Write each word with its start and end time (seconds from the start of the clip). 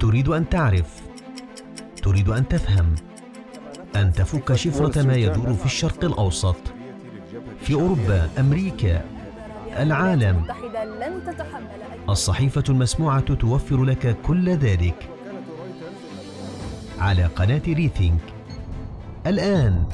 تريد 0.00 0.28
أن 0.28 0.48
تعرف. 0.48 1.00
تريد 2.02 2.28
أن 2.28 2.48
تفهم. 2.48 2.94
أن 3.96 4.12
تفك 4.12 4.54
شفرة 4.54 5.02
ما 5.02 5.14
يدور 5.14 5.54
في 5.54 5.66
الشرق 5.66 6.04
الأوسط. 6.04 6.56
في 7.60 7.74
أوروبا 7.74 8.30
أمريكا 8.38 9.04
العالم. 9.78 10.44
الصحيفة 12.08 12.64
المسموعة 12.68 13.20
توفر 13.34 13.84
لك 13.84 14.16
كل 14.22 14.50
ذلك. 14.50 15.08
على 16.98 17.24
قناة 17.24 17.62
ريثينك. 17.66 18.20
الآن. 19.26 19.84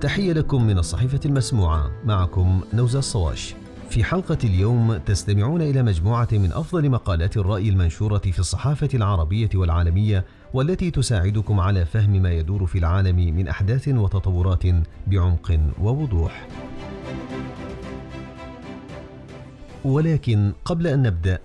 تحية 0.00 0.32
لكم 0.32 0.66
من 0.66 0.78
الصحيفة 0.78 1.20
المسموعة. 1.24 1.90
معكم 2.04 2.60
نوزة 2.72 2.98
الصواش. 2.98 3.54
في 3.94 4.04
حلقة 4.04 4.38
اليوم 4.44 4.96
تستمعون 4.96 5.62
إلى 5.62 5.82
مجموعة 5.82 6.28
من 6.32 6.52
أفضل 6.52 6.90
مقالات 6.90 7.36
الرأي 7.36 7.68
المنشورة 7.68 8.18
في 8.18 8.38
الصحافة 8.38 8.88
العربية 8.94 9.48
والعالمية 9.54 10.24
والتي 10.54 10.90
تساعدكم 10.90 11.60
على 11.60 11.84
فهم 11.84 12.10
ما 12.10 12.32
يدور 12.32 12.66
في 12.66 12.78
العالم 12.78 13.16
من 13.16 13.48
أحداث 13.48 13.88
وتطورات 13.88 14.62
بعمق 15.06 15.60
ووضوح. 15.80 16.48
ولكن 19.84 20.52
قبل 20.64 20.86
أن 20.86 21.02
نبدأ 21.02 21.38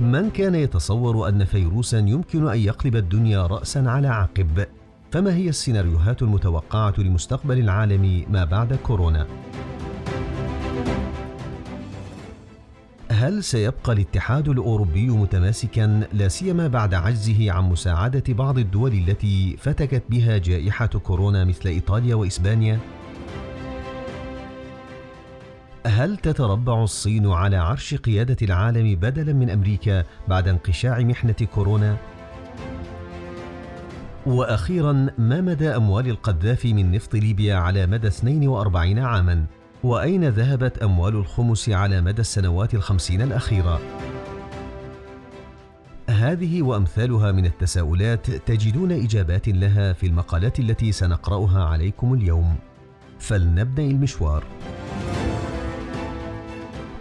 من 0.00 0.30
كان 0.30 0.54
يتصور 0.54 1.28
أن 1.28 1.44
فيروسا 1.44 1.98
يمكن 1.98 2.48
أن 2.48 2.58
يقلب 2.58 2.96
الدنيا 2.96 3.46
رأسا 3.46 3.78
على 3.78 4.08
عقب؟ 4.08 4.66
فما 5.10 5.34
هي 5.34 5.48
السيناريوهات 5.48 6.22
المتوقعة 6.22 6.94
لمستقبل 6.98 7.58
العالم 7.58 8.24
ما 8.30 8.44
بعد 8.44 8.74
كورونا؟ 8.74 9.26
هل 13.10 13.44
سيبقى 13.44 13.92
الاتحاد 13.92 14.48
الأوروبي 14.48 15.06
متماسكا 15.10 16.06
لا 16.12 16.28
سيما 16.28 16.68
بعد 16.68 16.94
عجزه 16.94 17.52
عن 17.52 17.64
مساعدة 17.64 18.22
بعض 18.28 18.58
الدول 18.58 18.92
التي 18.92 19.56
فتكت 19.56 20.02
بها 20.10 20.38
جائحة 20.38 20.86
كورونا 20.86 21.44
مثل 21.44 21.68
إيطاليا 21.68 22.14
وإسبانيا؟ 22.14 22.78
هل 25.86 26.16
تتربع 26.16 26.82
الصين 26.82 27.26
على 27.26 27.56
عرش 27.56 27.94
قيادة 27.94 28.36
العالم 28.42 28.94
بدلا 28.94 29.32
من 29.32 29.50
أمريكا 29.50 30.04
بعد 30.28 30.48
انقشاع 30.48 30.98
محنة 30.98 31.36
كورونا؟ 31.54 31.96
وأخيرا 34.26 34.92
ما 35.18 35.40
مدى 35.40 35.68
أموال 35.68 36.08
القذافي 36.08 36.74
من 36.74 36.90
نفط 36.90 37.14
ليبيا 37.14 37.56
على 37.56 37.86
مدى 37.86 38.06
42 38.06 38.98
عاما؟ 38.98 39.46
وأين 39.82 40.28
ذهبت 40.28 40.78
أموال 40.78 41.14
الخمس 41.16 41.68
على 41.68 42.00
مدى 42.00 42.20
السنوات 42.20 42.74
الخمسين 42.74 43.22
الأخيرة؟ 43.22 43.80
هذه 46.10 46.62
وأمثالها 46.62 47.32
من 47.32 47.46
التساؤلات 47.46 48.30
تجدون 48.30 48.92
إجابات 48.92 49.48
لها 49.48 49.92
في 49.92 50.06
المقالات 50.06 50.60
التي 50.60 50.92
سنقرأها 50.92 51.64
عليكم 51.64 52.14
اليوم 52.14 52.56
فلنبدأ 53.18 53.82
المشوار 53.82 54.44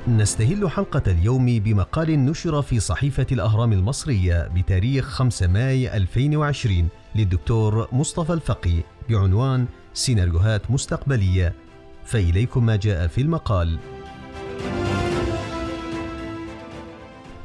نستهل 0.08 0.70
حلقة 0.70 1.12
اليوم 1.12 1.46
بمقال 1.46 2.26
نشر 2.26 2.62
في 2.62 2.80
صحيفة 2.80 3.28
الأهرام 3.32 3.74
المصرية 3.74 4.48
بتاريخ 4.48 5.06
5 5.06 5.48
ماي 5.48 5.98
2020 5.98 6.90
للدكتور 7.16 7.88
مصطفى 7.92 8.34
الفقي 8.34 8.84
بعنوان 9.10 9.66
سيناريوهات 9.94 10.72
مستقبلية. 10.72 11.54
فإليكم 12.06 12.66
ما 12.66 12.76
جاء 12.76 13.08
في 13.08 13.22
المقال. 13.22 13.78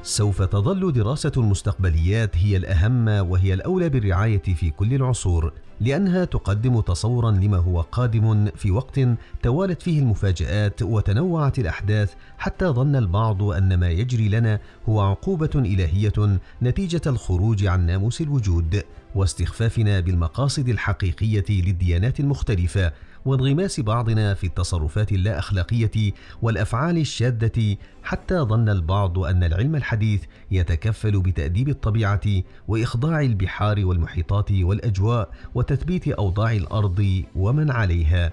سوف 0.02 0.42
تظل 0.42 0.92
دراسة 0.92 1.32
المستقبليات 1.36 2.36
هي 2.36 2.56
الأهم 2.56 3.09
وهي 3.09 3.54
الأولى 3.54 3.88
بالرعاية 3.88 4.42
في 4.42 4.70
كل 4.70 4.94
العصور، 4.94 5.53
لأنها 5.80 6.25
تقدم 6.25 6.80
تصورا 6.80 7.30
لما 7.30 7.56
هو 7.56 7.80
قادم 7.80 8.47
في 8.56 8.70
وقت 8.70 9.00
توالت 9.42 9.82
فيه 9.82 10.00
المفاجآت 10.00 10.82
وتنوعت 10.82 11.59
الأحداث 11.59 12.14
حتى 12.38 12.66
ظن 12.66 12.97
البعض 12.97 13.42
أن 13.42 13.80
ما 13.80 13.91
يجري 13.91 14.28
لنا 14.28 14.60
هو 14.88 15.00
عقوبة 15.00 15.50
إلهية 15.54 16.38
نتيجة 16.62 17.03
الخروج 17.06 17.66
عن 17.66 17.86
ناموس 17.86 18.20
الوجود. 18.20 18.82
واستخفافنا 19.15 20.00
بالمقاصد 20.00 20.69
الحقيقية 20.69 21.44
للديانات 21.48 22.21
المختلفة 22.21 22.93
وانغماس 23.25 23.81
بعضنا 23.81 24.34
في 24.34 24.47
التصرفات 24.47 25.12
اللا 25.12 25.38
اخلاقيه 25.38 26.12
والأفعال 26.43 26.98
الشاذه 26.98 27.76
حتى 28.03 28.34
ظن 28.34 28.69
البعض 28.69 29.19
أن 29.19 29.44
العلم 29.44 29.76
الحديث 29.76 30.22
يتكفل 30.50 31.21
بتأديب 31.21 31.69
الطبيعة 31.69 32.43
وإخضاع 32.69 33.21
البحار 33.21 33.87
والمحيطات 33.87 34.53
والأجواء 34.53 35.28
وتثبيت 35.54 36.09
أوضاع 36.09 36.53
الأرض 36.53 37.22
ومن 37.37 37.71
عليها. 37.71 38.32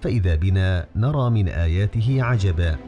فإذا 0.00 0.34
بنا 0.34 0.86
نرى 0.96 1.30
من 1.30 1.48
آياته 1.48 2.22
عجبا. 2.22 2.78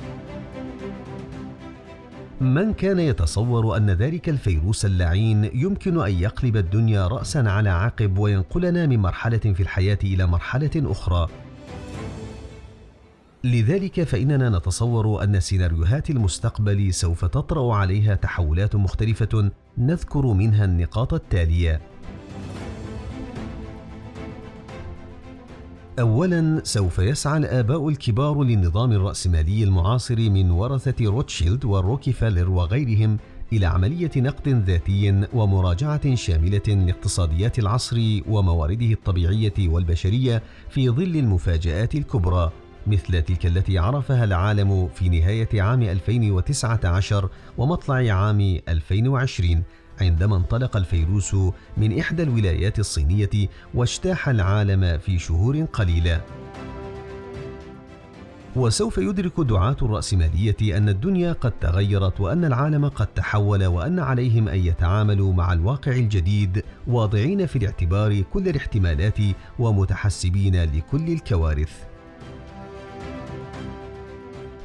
من 2.41 2.73
كان 2.73 2.99
يتصور 2.99 3.77
أن 3.77 3.91
ذلك 3.91 4.29
الفيروس 4.29 4.85
اللعين 4.85 5.51
يمكن 5.55 6.01
أن 6.01 6.13
يقلب 6.13 6.57
الدنيا 6.57 7.07
راسا 7.07 7.39
على 7.39 7.71
عقب 7.71 8.19
وينقلنا 8.19 8.87
من 8.87 8.99
مرحلة 8.99 9.39
في 9.39 9.61
الحياة 9.61 9.99
إلى 10.05 10.27
مرحلة 10.27 10.71
أخرى. 10.77 11.29
لذلك 13.45 14.03
فإننا 14.03 14.51
نتصور 14.51 15.25
أن 15.25 15.41
سيناريوهات 15.41 16.11
المستقبل 16.11 16.95
سوف 16.95 17.25
تطرأ 17.25 17.75
عليها 17.75 18.15
تحولات 18.15 18.77
مختلفة 18.77 19.51
نذكر 19.79 20.27
منها 20.27 20.65
النقاط 20.65 21.15
التالية. 21.15 21.81
أولا 25.99 26.61
سوف 26.65 26.99
يسعى 26.99 27.39
الآباء 27.39 27.89
الكبار 27.89 28.43
للنظام 28.43 28.93
الرأسمالي 28.93 29.65
المعاصر 29.65 30.17
من 30.17 30.51
ورثة 30.51 31.05
روتشيلد 31.05 31.65
وروكيفيلر 31.65 32.51
وغيرهم 32.51 33.19
إلى 33.53 33.67
عملية 33.67 34.11
نقد 34.17 34.49
ذاتي 34.49 35.27
ومراجعة 35.33 36.15
شاملة 36.15 36.63
لاقتصاديات 36.69 37.59
العصر 37.59 38.21
وموارده 38.29 38.93
الطبيعية 38.93 39.55
والبشرية 39.59 40.43
في 40.71 40.91
ظل 40.91 41.17
المفاجآت 41.17 41.95
الكبرى 41.95 42.53
مثل 42.87 43.23
تلك 43.23 43.47
التي 43.47 43.79
عرفها 43.79 44.25
العالم 44.25 44.89
في 44.89 45.09
نهاية 45.09 45.63
عام 45.63 45.83
2019 45.83 47.29
ومطلع 47.59 48.13
عام 48.15 48.61
2020 48.69 49.63
عندما 50.01 50.37
انطلق 50.37 50.77
الفيروس 50.77 51.37
من 51.77 51.99
إحدى 51.99 52.23
الولايات 52.23 52.79
الصينية 52.79 53.49
واجتاح 53.75 54.29
العالم 54.29 54.99
في 54.99 55.19
شهور 55.19 55.65
قليلة. 55.65 56.21
وسوف 58.57 58.99
يدرك 58.99 59.41
دعاة 59.41 59.77
الرأسمالية 59.83 60.77
أن 60.77 60.89
الدنيا 60.89 61.33
قد 61.33 61.51
تغيرت 61.51 62.21
وأن 62.21 62.45
العالم 62.45 62.89
قد 62.89 63.07
تحول 63.07 63.67
وأن 63.67 63.99
عليهم 63.99 64.49
أن 64.49 64.59
يتعاملوا 64.59 65.33
مع 65.33 65.53
الواقع 65.53 65.93
الجديد 65.93 66.65
واضعين 66.87 67.47
في 67.47 67.57
الاعتبار 67.57 68.21
كل 68.21 68.49
الاحتمالات 68.49 69.19
ومتحسبين 69.59 70.65
لكل 70.65 71.13
الكوارث. 71.13 71.88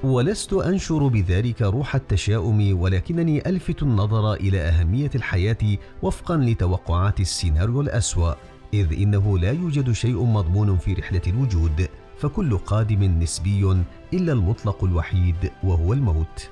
ولست 0.04 0.54
أنشر 0.54 1.08
بذلك 1.08 1.62
روح 1.62 1.96
التشاؤم 1.96 2.82
ولكنني 2.82 3.50
ألفت 3.50 3.84
النظر 3.84 4.34
إلى 4.34 4.60
أهمية 4.60 5.12
الحياة 5.16 5.78
وفقا 6.02 6.38
لتوقعات 6.38 7.20
السيناريو 7.20 7.82
الأسوأ 7.82 8.34
إذ 8.74 8.94
إنه 8.94 9.40
لا 9.40 9.52
يوجد 9.52 9.92
شيء 9.92 10.24
مضمون 10.24 10.78
في 10.78 10.94
رحلة 10.94 11.22
الوجود 11.28 11.88
فكل 12.18 12.58
قادم 12.58 13.04
نسبي 13.04 13.84
إلا 14.14 14.34
المطلق 14.34 14.84
الوحيد 14.84 15.52
وهو 15.64 15.94
الموت. 15.94 16.50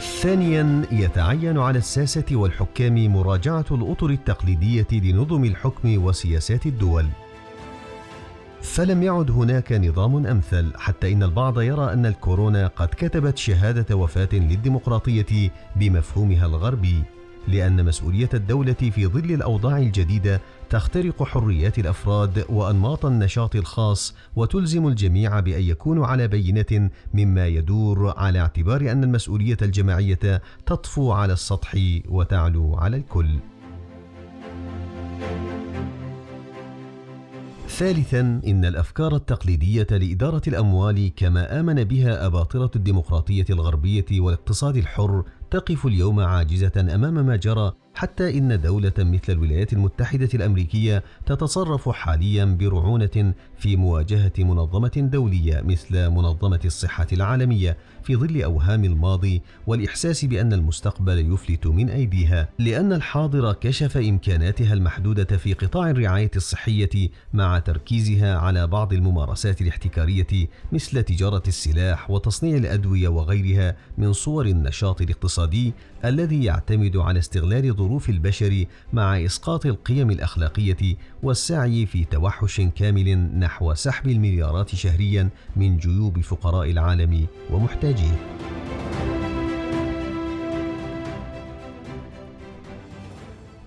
ثانيا 0.00 0.82
يتعين 0.92 1.58
على 1.58 1.78
الساسة 1.78 2.24
والحكام 2.32 3.12
مراجعة 3.12 3.66
الأطر 3.70 4.10
التقليدية 4.10 4.86
لنظم 4.92 5.44
الحكم 5.44 6.04
وسياسات 6.04 6.66
الدول. 6.66 7.06
فلم 8.62 9.02
يعد 9.02 9.30
هناك 9.30 9.72
نظام 9.72 10.26
أمثل 10.26 10.72
حتى 10.76 11.12
إن 11.12 11.22
البعض 11.22 11.60
يرى 11.60 11.92
أن 11.92 12.06
الكورونا 12.06 12.66
قد 12.66 12.88
كتبت 12.88 13.38
شهادة 13.38 13.96
وفاة 13.96 14.28
للديمقراطية 14.32 15.50
بمفهومها 15.76 16.46
الغربي 16.46 17.02
لأن 17.48 17.84
مسؤولية 17.84 18.28
الدولة 18.34 18.72
في 18.72 19.06
ظل 19.06 19.30
الأوضاع 19.32 19.78
الجديدة 19.78 20.40
تخترق 20.70 21.22
حريات 21.22 21.78
الأفراد 21.78 22.44
وأنماط 22.48 23.06
النشاط 23.06 23.56
الخاص 23.56 24.14
وتلزم 24.36 24.86
الجميع 24.86 25.40
بأن 25.40 25.62
يكونوا 25.62 26.06
على 26.06 26.28
بينة 26.28 26.90
مما 27.14 27.46
يدور 27.46 28.14
على 28.16 28.40
اعتبار 28.40 28.80
أن 28.92 29.04
المسؤولية 29.04 29.56
الجماعية 29.62 30.42
تطفو 30.66 31.12
على 31.12 31.32
السطح 31.32 31.74
وتعلو 32.08 32.74
على 32.74 32.96
الكل. 32.96 33.28
ثالثا 37.72 38.20
إن 38.46 38.64
الأفكار 38.64 39.16
التقليدية 39.16 39.86
لإدارة 39.90 40.42
الأموال 40.48 41.14
كما 41.16 41.60
آمن 41.60 41.84
بها 41.84 42.26
أباطرة 42.26 42.70
الديمقراطية 42.76 43.44
الغربية 43.50 44.04
والاقتصاد 44.12 44.76
الحر 44.76 45.24
تقف 45.50 45.86
اليوم 45.86 46.20
عاجزة 46.20 46.72
أمام 46.94 47.26
ما 47.26 47.36
جرى 47.36 47.72
حتى 47.94 48.38
إن 48.38 48.60
دولة 48.60 48.92
مثل 48.98 49.32
الولايات 49.32 49.72
المتحدة 49.72 50.28
الأمريكية 50.34 51.02
تتصرف 51.26 51.88
حاليا 51.88 52.44
برعونة 52.44 53.34
في 53.58 53.76
مواجهة 53.76 54.32
منظمة 54.38 54.92
دولية 54.96 55.60
مثل 55.64 56.10
منظمة 56.10 56.60
الصحة 56.64 57.06
العالمية 57.12 57.76
في 58.02 58.16
ظل 58.16 58.42
أوهام 58.42 58.84
الماضي 58.84 59.42
والإحساس 59.66 60.24
بأن 60.24 60.52
المستقبل 60.52 61.32
يفلت 61.32 61.66
من 61.66 61.88
أيديها 61.88 62.48
لأن 62.58 62.92
الحاضر 62.92 63.52
كشف 63.52 63.96
إمكاناتها 63.96 64.72
المحدودة 64.74 65.36
في 65.36 65.52
قطاع 65.52 65.90
الرعاية 65.90 66.30
الصحية 66.36 67.08
مع 67.32 67.58
تركيزها 67.58 68.38
على 68.38 68.66
بعض 68.66 68.92
الممارسات 68.92 69.60
الاحتكارية 69.60 70.48
مثل 70.72 71.02
تجارة 71.02 71.42
السلاح 71.48 72.10
وتصنيع 72.10 72.56
الأدوية 72.56 73.08
وغيرها 73.08 73.76
من 73.98 74.12
صور 74.12 74.46
النشاط 74.46 75.00
الاقتصادي 75.00 75.72
الذي 76.04 76.44
يعتمد 76.44 76.96
على 76.96 77.18
استغلال 77.18 77.64
ظروف 77.82 78.10
البشر 78.10 78.64
مع 78.92 79.24
إسقاط 79.24 79.66
القيم 79.66 80.10
الأخلاقية 80.10 80.96
والسعي 81.22 81.86
في 81.86 82.04
توحش 82.04 82.60
كامل 82.60 83.18
نحو 83.38 83.74
سحب 83.74 84.08
المليارات 84.08 84.74
شهريا 84.74 85.28
من 85.56 85.76
جيوب 85.76 86.20
فقراء 86.20 86.70
العالم 86.70 87.26
ومحتاجيه. 87.50 88.16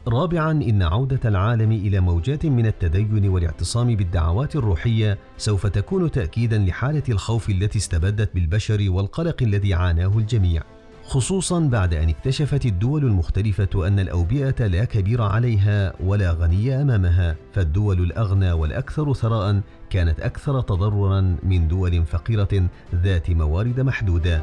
رابعا 0.07 0.51
إن 0.51 0.83
عودة 0.83 1.19
العالم 1.25 1.71
إلى 1.71 1.99
موجات 1.99 2.45
من 2.45 2.65
التدين 2.65 3.29
والاعتصام 3.29 3.95
بالدعوات 3.95 4.55
الروحية 4.55 5.17
سوف 5.37 5.67
تكون 5.67 6.11
تاكيدا 6.11 6.57
لحالة 6.57 7.03
الخوف 7.09 7.49
التي 7.49 7.79
استبدت 7.79 8.35
بالبشر 8.35 8.85
والقلق 8.89 9.43
الذي 9.43 9.73
عاناه 9.73 10.17
الجميع. 10.17 10.74
خصوصا 11.07 11.59
بعد 11.59 11.93
أن 11.93 12.09
اكتشفت 12.09 12.65
الدول 12.65 13.05
المختلفة 13.05 13.87
أن 13.87 13.99
الأوبئة 13.99 14.67
لا 14.67 14.85
كبير 14.85 15.21
عليها 15.21 15.93
ولا 16.03 16.31
غني 16.31 16.81
أمامها 16.81 17.35
فالدول 17.53 17.99
الأغنى 17.99 18.51
والأكثر 18.51 19.13
ثراء 19.13 19.61
كانت 19.89 20.19
أكثر 20.19 20.61
تضررا 20.61 21.37
من 21.43 21.67
دول 21.67 22.05
فقيرة 22.05 22.69
ذات 22.95 23.31
موارد 23.31 23.79
محدودة 23.79 24.41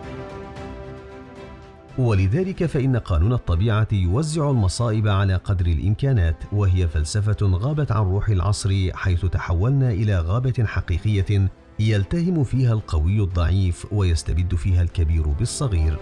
ولذلك 1.99 2.67
فإن 2.67 2.97
قانون 2.97 3.33
الطبيعة 3.33 3.89
يوزع 3.93 4.51
المصائب 4.51 5.09
على 5.09 5.35
قدر 5.35 5.67
الإمكانات، 5.67 6.37
وهي 6.53 6.89
فلسفة 6.89 7.37
غابت 7.43 7.93
عن 7.93 8.03
روح 8.03 8.29
العصر 8.29 8.91
حيث 8.95 9.27
تحولنا 9.27 9.91
إلى 9.91 10.21
غابة 10.21 10.65
حقيقية 10.65 11.51
يلتهم 11.79 12.45
فيها 12.45 12.73
القوي 12.73 13.21
الضعيف 13.21 13.87
ويستبد 13.93 14.55
فيها 14.55 14.83
الكبير 14.83 15.29
بالصغير. 15.29 15.99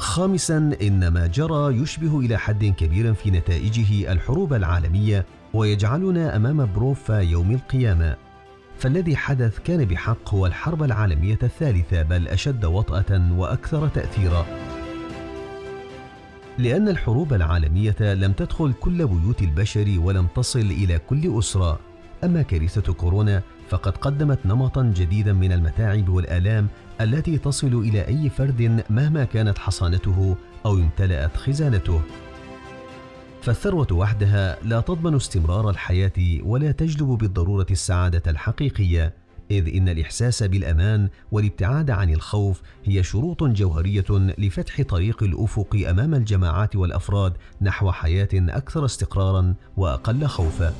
خامسا 0.00 0.70
إن 0.82 1.08
ما 1.08 1.26
جرى 1.26 1.76
يشبه 1.76 2.20
إلى 2.20 2.36
حد 2.36 2.64
كبير 2.64 3.14
في 3.14 3.30
نتائجه 3.30 4.12
الحروب 4.12 4.52
العالمية 4.54 5.26
ويجعلنا 5.54 6.36
أمام 6.36 6.72
بروفا 6.72 7.20
يوم 7.20 7.50
القيامة. 7.50 8.16
فالذي 8.78 9.16
حدث 9.16 9.58
كان 9.58 9.84
بحق 9.84 10.34
هو 10.34 10.46
الحرب 10.46 10.82
العالمية 10.82 11.38
الثالثة 11.42 12.02
بل 12.02 12.28
أشد 12.28 12.64
وطأة 12.64 13.32
وأكثر 13.32 13.88
تاثيرا. 13.88 14.46
لأن 16.58 16.88
الحروب 16.88 17.34
العالمية 17.34 17.96
لم 18.00 18.32
تدخل 18.32 18.72
كل 18.72 19.06
بيوت 19.06 19.42
البشر 19.42 19.94
ولم 19.98 20.26
تصل 20.26 20.60
إلى 20.60 20.98
كل 20.98 21.38
أسرة. 21.38 21.78
أما 22.24 22.42
كارثة 22.42 22.92
كورونا 22.92 23.42
فقد 23.68 23.96
قدمت 23.96 24.38
نمطا 24.46 24.92
جديدا 24.96 25.32
من 25.32 25.52
المتاعب 25.52 26.08
والآلام 26.08 26.68
التي 27.00 27.38
تصل 27.38 27.74
إلى 27.74 28.06
أي 28.08 28.30
فرد 28.30 28.84
مهما 28.90 29.24
كانت 29.24 29.58
حصانته 29.58 30.36
أو 30.66 30.74
امتلأت 30.74 31.36
خزانته. 31.36 32.00
فالثروة 33.42 33.86
وحدها 33.92 34.58
لا 34.62 34.80
تضمن 34.80 35.14
استمرار 35.14 35.70
الحياة 35.70 36.12
ولا 36.42 36.72
تجلب 36.72 37.08
بالضرورة 37.08 37.66
السعادة 37.70 38.30
الحقيقية 38.30 39.14
إذ 39.50 39.76
إن 39.76 39.88
الإحساس 39.88 40.42
بالأمان 40.42 41.08
والابتعاد 41.32 41.90
عن 41.90 42.10
الخوف 42.10 42.62
هي 42.84 43.02
شروط 43.02 43.44
جوهرية 43.44 44.04
لفتح 44.38 44.82
طريق 44.82 45.22
الأفق 45.22 45.76
أمام 45.90 46.14
الجماعات 46.14 46.76
والأفراد 46.76 47.32
نحو 47.62 47.92
حياة 47.92 48.28
أكثر 48.34 48.84
استقرارا 48.84 49.54
وأقل 49.76 50.26
خوفا. 50.26 50.74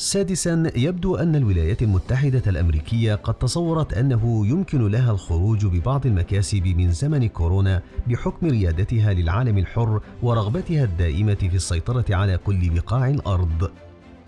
سادسا 0.00 0.72
يبدو 0.76 1.16
أن 1.16 1.36
الولايات 1.36 1.82
المتحدة 1.82 2.42
الأمريكية 2.46 3.14
قد 3.14 3.34
تصورت 3.34 3.92
أنه 3.92 4.46
يمكن 4.46 4.88
لها 4.88 5.12
الخروج 5.12 5.66
ببعض 5.66 6.06
المكاسب 6.06 6.66
من 6.66 6.92
زمن 6.92 7.28
كورونا 7.28 7.82
بحكم 8.06 8.46
ريادتها 8.46 9.12
للعالم 9.12 9.58
الحر 9.58 10.00
ورغبتها 10.22 10.84
الدائمة 10.84 11.34
في 11.34 11.54
السيطرة 11.54 12.04
على 12.10 12.38
كل 12.38 12.70
بقاع 12.70 13.08
الأرض. 13.08 13.70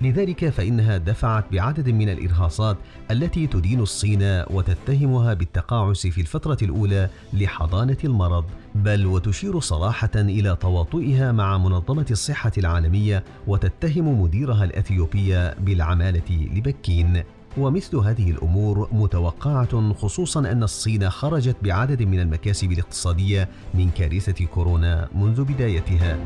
لذلك 0.02 0.48
فإنها 0.48 0.96
دفعت 0.96 1.44
بعدد 1.52 1.88
من 1.88 2.08
الإرهاصات 2.08 2.76
التي 3.10 3.46
تدين 3.46 3.80
الصين 3.80 4.44
وتتهمها 4.50 5.34
بالتقاعس 5.34 6.06
في 6.06 6.20
الفترة 6.20 6.56
الأولى 6.62 7.08
لحضانة 7.32 7.96
المرض، 8.04 8.44
بل 8.74 9.06
وتشير 9.06 9.60
صراحة 9.60 10.10
إلى 10.14 10.56
تواطؤها 10.60 11.32
مع 11.32 11.58
منظمة 11.58 12.06
الصحة 12.10 12.52
العالمية 12.58 13.24
وتتهم 13.46 14.22
مديرها 14.22 14.64
الأثيوبي 14.64 15.50
بالعمالة 15.60 16.48
لبكين. 16.54 17.22
ومثل 17.56 17.96
هذه 17.96 18.30
الأمور 18.30 18.88
متوقعة 18.92 19.92
خصوصا 19.92 20.40
أن 20.40 20.62
الصين 20.62 21.10
خرجت 21.10 21.56
بعدد 21.62 22.02
من 22.02 22.20
المكاسب 22.20 22.72
الاقتصادية 22.72 23.48
من 23.74 23.90
كارثة 23.90 24.44
كورونا 24.44 25.08
منذ 25.14 25.44
بدايتها 25.44 26.18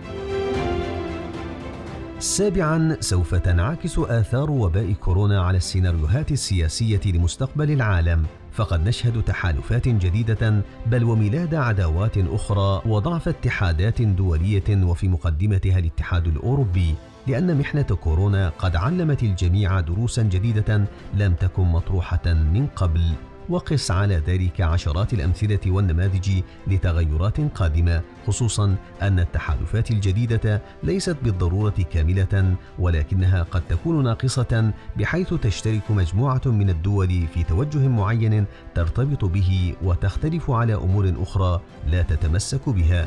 سابعا 2.18 2.96
سوف 3.00 3.34
تنعكس 3.34 3.98
آثار 3.98 4.50
وباء 4.50 4.92
كورونا 4.92 5.42
على 5.42 5.56
السيناريوهات 5.56 6.32
السياسية 6.32 7.00
لمستقبل 7.06 7.70
العالم. 7.70 8.26
فقد 8.52 8.88
نشهد 8.88 9.22
تحالفات 9.22 9.88
جديدة 9.88 10.62
بل 10.86 11.04
وميلاد 11.04 11.54
عداوات 11.54 12.18
أخرى 12.18 12.82
وضعف 12.86 13.28
اتحادات 13.28 14.02
دولية 14.02 14.84
وفي 14.84 15.08
مقدمتها 15.08 15.78
الاتحاد 15.78 16.26
الأوروبي 16.26 16.94
لأن 17.26 17.58
محنة 17.58 17.82
كورونا 17.82 18.48
قد 18.48 18.76
علمت 18.76 19.22
الجميع 19.22 19.80
دروسا 19.80 20.22
جديدة 20.22 20.84
لم 21.14 21.34
تكن 21.34 21.62
مطروحة 21.62 22.32
من 22.34 22.66
قبل. 22.66 23.12
وقس 23.48 23.90
على 23.90 24.22
ذلك 24.26 24.60
عشرات 24.60 25.12
الأمثلة 25.12 25.60
والنماذج 25.66 26.42
لتغيرات 26.66 27.40
قادمة 27.40 28.02
خصوصا 28.26 28.76
أن 29.02 29.18
التحالفات 29.18 29.90
الجديدة 29.90 30.62
ليست 30.82 31.16
بالضرورة 31.22 31.74
كاملة 31.92 32.56
ولكنها 32.78 33.42
قد 33.42 33.62
تكون 33.68 34.04
ناقصة 34.04 34.72
بحيث 34.96 35.34
تشترك 35.34 35.90
مجموعة 35.90 36.42
من 36.46 36.70
الدول 36.70 37.26
في 37.34 37.42
توجه 37.42 37.88
معين 37.88 38.44
ترتبط 38.74 39.24
به 39.24 39.74
وتختلف 39.82 40.50
على 40.50 40.74
أمور 40.74 41.14
أخرى 41.18 41.60
لا 41.86 42.02
تتمسك 42.02 42.68
بها. 42.68 43.06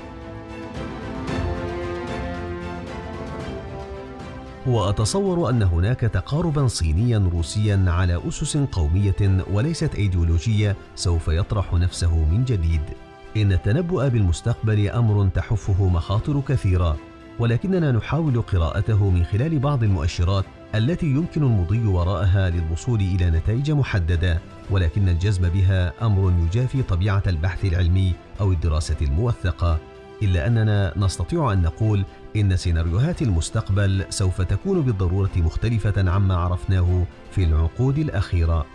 وأتصور 4.67 5.49
أن 5.49 5.63
هناك 5.63 5.99
تقاربا 5.99 6.67
صينيا 6.67 7.29
روسيا 7.33 7.85
على 7.87 8.21
أسس 8.27 8.57
قومية 8.57 9.45
وليست 9.51 9.95
أيديولوجية 9.95 10.75
سوف 10.95 11.27
يطرح 11.27 11.73
نفسه 11.73 12.15
من 12.25 12.45
جديد. 12.45 12.81
إن 13.37 13.51
التنبؤ 13.51 14.07
بالمستقبل 14.07 14.89
أمر 14.89 15.27
تحفه 15.27 15.87
مخاطر 15.89 16.41
كثيرة 16.47 16.97
ولكننا 17.39 17.91
نحاول 17.91 18.41
قراءته 18.41 19.09
من 19.09 19.23
خلال 19.23 19.59
بعض 19.59 19.83
المؤشرات 19.83 20.45
التي 20.75 21.05
يمكن 21.05 21.43
المضي 21.43 21.87
وراءها 21.87 22.49
للوصول 22.49 22.99
إلى 22.99 23.29
نتائج 23.29 23.71
محددة 23.71 24.39
ولكن 24.69 25.09
الجزم 25.09 25.49
بها 25.49 25.93
أمر 26.05 26.33
يجافي 26.45 26.83
طبيعة 26.83 27.23
البحث 27.27 27.65
العلمي 27.65 28.13
أو 28.41 28.51
الدراسة 28.51 28.97
الموثقة. 29.01 29.79
إلا 30.21 30.47
أننا 30.47 30.93
نستطيع 30.97 31.53
أن 31.53 31.61
نقول 31.61 32.05
إن 32.35 32.57
سيناريوهات 32.57 33.21
المستقبل 33.21 34.05
سوف 34.09 34.41
تكون 34.41 34.81
بالضرورة 34.81 35.31
مختلفة 35.35 36.11
عما 36.11 36.35
عرفناه 36.35 37.05
في 37.31 37.43
العقود 37.43 37.97
الأخيرة. 37.97 38.65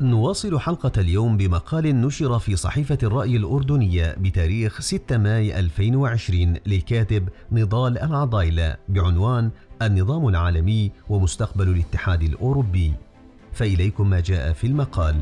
نواصل 0.00 0.58
حلقة 0.60 0.92
اليوم 0.98 1.36
بمقال 1.36 2.00
نشر 2.00 2.38
في 2.38 2.56
صحيفة 2.56 2.98
الرأي 3.02 3.36
الأردنية 3.36 4.14
بتاريخ 4.18 4.80
6 4.80 5.18
ماي 5.18 5.58
2020 5.58 6.54
للكاتب 6.66 7.28
نضال 7.52 7.98
العضايلة 7.98 8.76
بعنوان 8.88 9.50
النظام 9.82 10.28
العالمي 10.28 10.90
ومستقبل 11.08 11.68
الاتحاد 11.68 12.22
الأوروبي. 12.22 12.92
فإليكم 13.58 14.10
ما 14.10 14.20
جاء 14.20 14.52
في 14.52 14.66
المقال. 14.66 15.16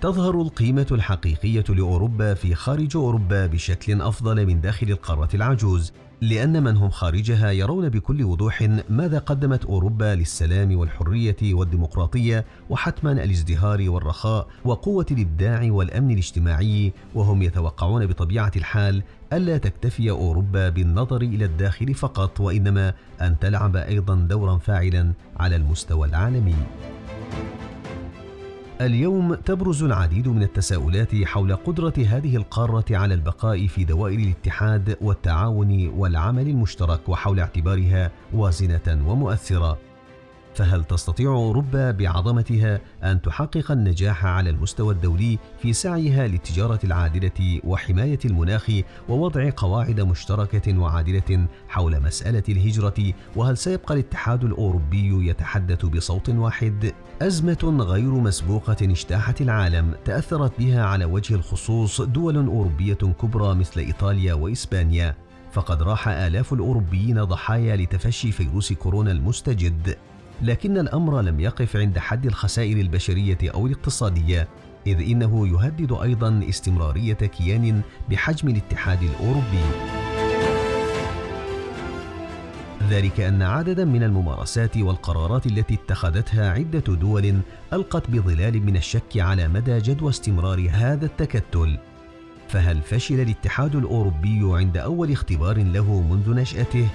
تظهر 0.00 0.40
القيمة 0.40 0.86
الحقيقية 0.92 1.64
لأوروبا 1.68 2.34
في 2.34 2.54
خارج 2.54 2.96
أوروبا 2.96 3.46
بشكل 3.46 4.02
أفضل 4.02 4.46
من 4.46 4.60
داخل 4.60 4.90
القارة 4.90 5.28
العجوز 5.34 5.92
لأن 6.22 6.62
من 6.62 6.76
هم 6.76 6.90
خارجها 6.90 7.50
يرون 7.50 7.88
بكل 7.88 8.24
وضوح 8.24 8.68
ماذا 8.90 9.18
قدمت 9.18 9.64
أوروبا 9.64 10.14
للسلام 10.14 10.76
والحرية 10.76 11.54
والديمقراطية 11.54 12.44
وحتما 12.70 13.12
الازدهار 13.12 13.90
والرخاء 13.90 14.46
وقوة 14.64 15.06
الإبداع 15.10 15.72
والأمن 15.72 16.10
الاجتماعي، 16.10 16.92
وهم 17.14 17.42
يتوقعون 17.42 18.06
بطبيعة 18.06 18.52
الحال 18.56 19.02
ألا 19.32 19.58
تكتفي 19.58 20.10
أوروبا 20.10 20.68
بالنظر 20.68 21.22
إلى 21.22 21.44
الداخل 21.44 21.94
فقط، 21.94 22.40
وإنما 22.40 22.94
أن 23.20 23.38
تلعب 23.38 23.76
أيضا 23.76 24.14
دورا 24.14 24.58
فاعلا 24.58 25.12
على 25.36 25.56
المستوى 25.56 26.08
العالمي. 26.08 26.56
اليوم 28.80 29.34
تبرز 29.34 29.82
العديد 29.82 30.28
من 30.28 30.42
التساؤلات 30.42 31.14
حول 31.24 31.56
قدرة 31.56 31.92
هذه 32.06 32.36
القارة 32.36 32.84
على 32.90 33.14
البقاء 33.14 33.66
في 33.66 33.84
دوائر 33.84 34.18
الاتحاد 34.18 34.96
والتعاون 35.00 35.88
والعمل 35.88 36.48
المشترك 36.48 37.08
وحول 37.08 37.40
اعتبارها 37.40 38.10
وازنة 38.32 39.02
ومؤثرة. 39.06 39.89
فهل 40.54 40.84
تستطيع 40.84 41.30
اوروبا 41.30 41.90
بعظمتها 41.90 42.80
أن 43.04 43.22
تحقق 43.22 43.70
النجاح 43.70 44.26
على 44.26 44.50
المستوى 44.50 44.94
الدولي 44.94 45.38
في 45.62 45.72
سعيها 45.72 46.26
للتجارة 46.26 46.78
العادلة 46.84 47.60
وحماية 47.64 48.18
المناخ 48.24 48.70
ووضع 49.08 49.50
قواعد 49.56 50.00
مشتركة 50.00 50.78
وعادلة 50.78 51.46
حول 51.68 52.00
مسألة 52.02 52.42
الهجرة؟ 52.48 53.12
وهل 53.36 53.56
سيبقى 53.56 53.94
الاتحاد 53.94 54.44
الأوروبي 54.44 55.28
يتحدث 55.28 55.86
بصوت 55.86 56.28
واحد؟ 56.28 56.92
أزمة 57.22 57.76
غير 57.80 58.10
مسبوقة 58.10 58.76
اجتاحت 58.82 59.40
العالم 59.40 59.94
تأثرت 60.04 60.52
بها 60.58 60.84
على 60.84 61.04
وجه 61.04 61.34
الخصوص 61.34 62.00
دول 62.00 62.36
أوروبية 62.36 62.94
كبرى 62.94 63.54
مثل 63.54 63.80
إيطاليا 63.80 64.34
وإسبانيا. 64.34 65.14
فقد 65.52 65.82
راح 65.82 66.08
آلاف 66.08 66.52
الأوروبيين 66.52 67.24
ضحايا 67.24 67.76
لتفشي 67.76 68.32
فيروس 68.32 68.72
كورونا 68.72 69.12
المستجد. 69.12 69.96
لكن 70.42 70.78
الأمر 70.78 71.20
لم 71.20 71.40
يقف 71.40 71.76
عند 71.76 71.98
حد 71.98 72.26
الخسائر 72.26 72.80
البشرية 72.80 73.38
أو 73.44 73.66
الاقتصادية 73.66 74.48
إذ 74.86 75.10
إنه 75.10 75.48
يهدد 75.48 75.92
أيضا 75.92 76.40
استمرارية 76.48 77.14
كيان 77.14 77.80
بحجم 78.10 78.48
الاتحاد 78.48 79.02
الأوروبي. 79.02 79.64
ذلك 82.90 83.20
أن 83.20 83.42
عددا 83.42 83.84
من 83.84 84.02
الممارسات 84.02 84.76
والقرارات 84.76 85.46
التي 85.46 85.74
اتخذتها 85.74 86.50
عدة 86.50 86.94
دول 86.94 87.40
ألقت 87.72 88.10
بظلال 88.10 88.66
من 88.66 88.76
الشك 88.76 89.16
على 89.16 89.48
مدى 89.48 89.78
جدوى 89.78 90.10
استمرار 90.10 90.68
هذا 90.72 91.06
التكتل. 91.06 91.78
فهل 92.48 92.82
فشل 92.82 93.20
الاتحاد 93.20 93.76
الأوروبي 93.76 94.40
عند 94.42 94.76
أول 94.76 95.12
اختبار 95.12 95.58
له 95.58 96.00
منذ 96.02 96.34
نشأته؟ 96.34 96.88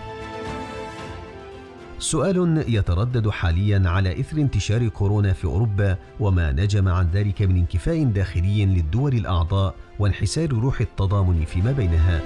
سؤال 2.00 2.64
يتردد 2.68 3.30
حاليا 3.30 3.84
على 3.86 4.20
إثر 4.20 4.38
انتشار 4.38 4.88
كورونا 4.88 5.34
في 5.34 5.46
أوروبا 5.46 5.98
وما 6.20 6.52
نجم 6.52 6.88
عن 6.88 7.10
ذلك 7.14 7.42
من 7.42 7.58
انكفاء 7.58 8.04
داخلي 8.04 8.66
للدول 8.66 9.14
الأعضاء 9.14 9.76
وانحسار 10.00 10.50
روح 10.50 10.82
التضامن 10.82 11.46
فيما 11.46 11.72
بينها. 11.72 12.22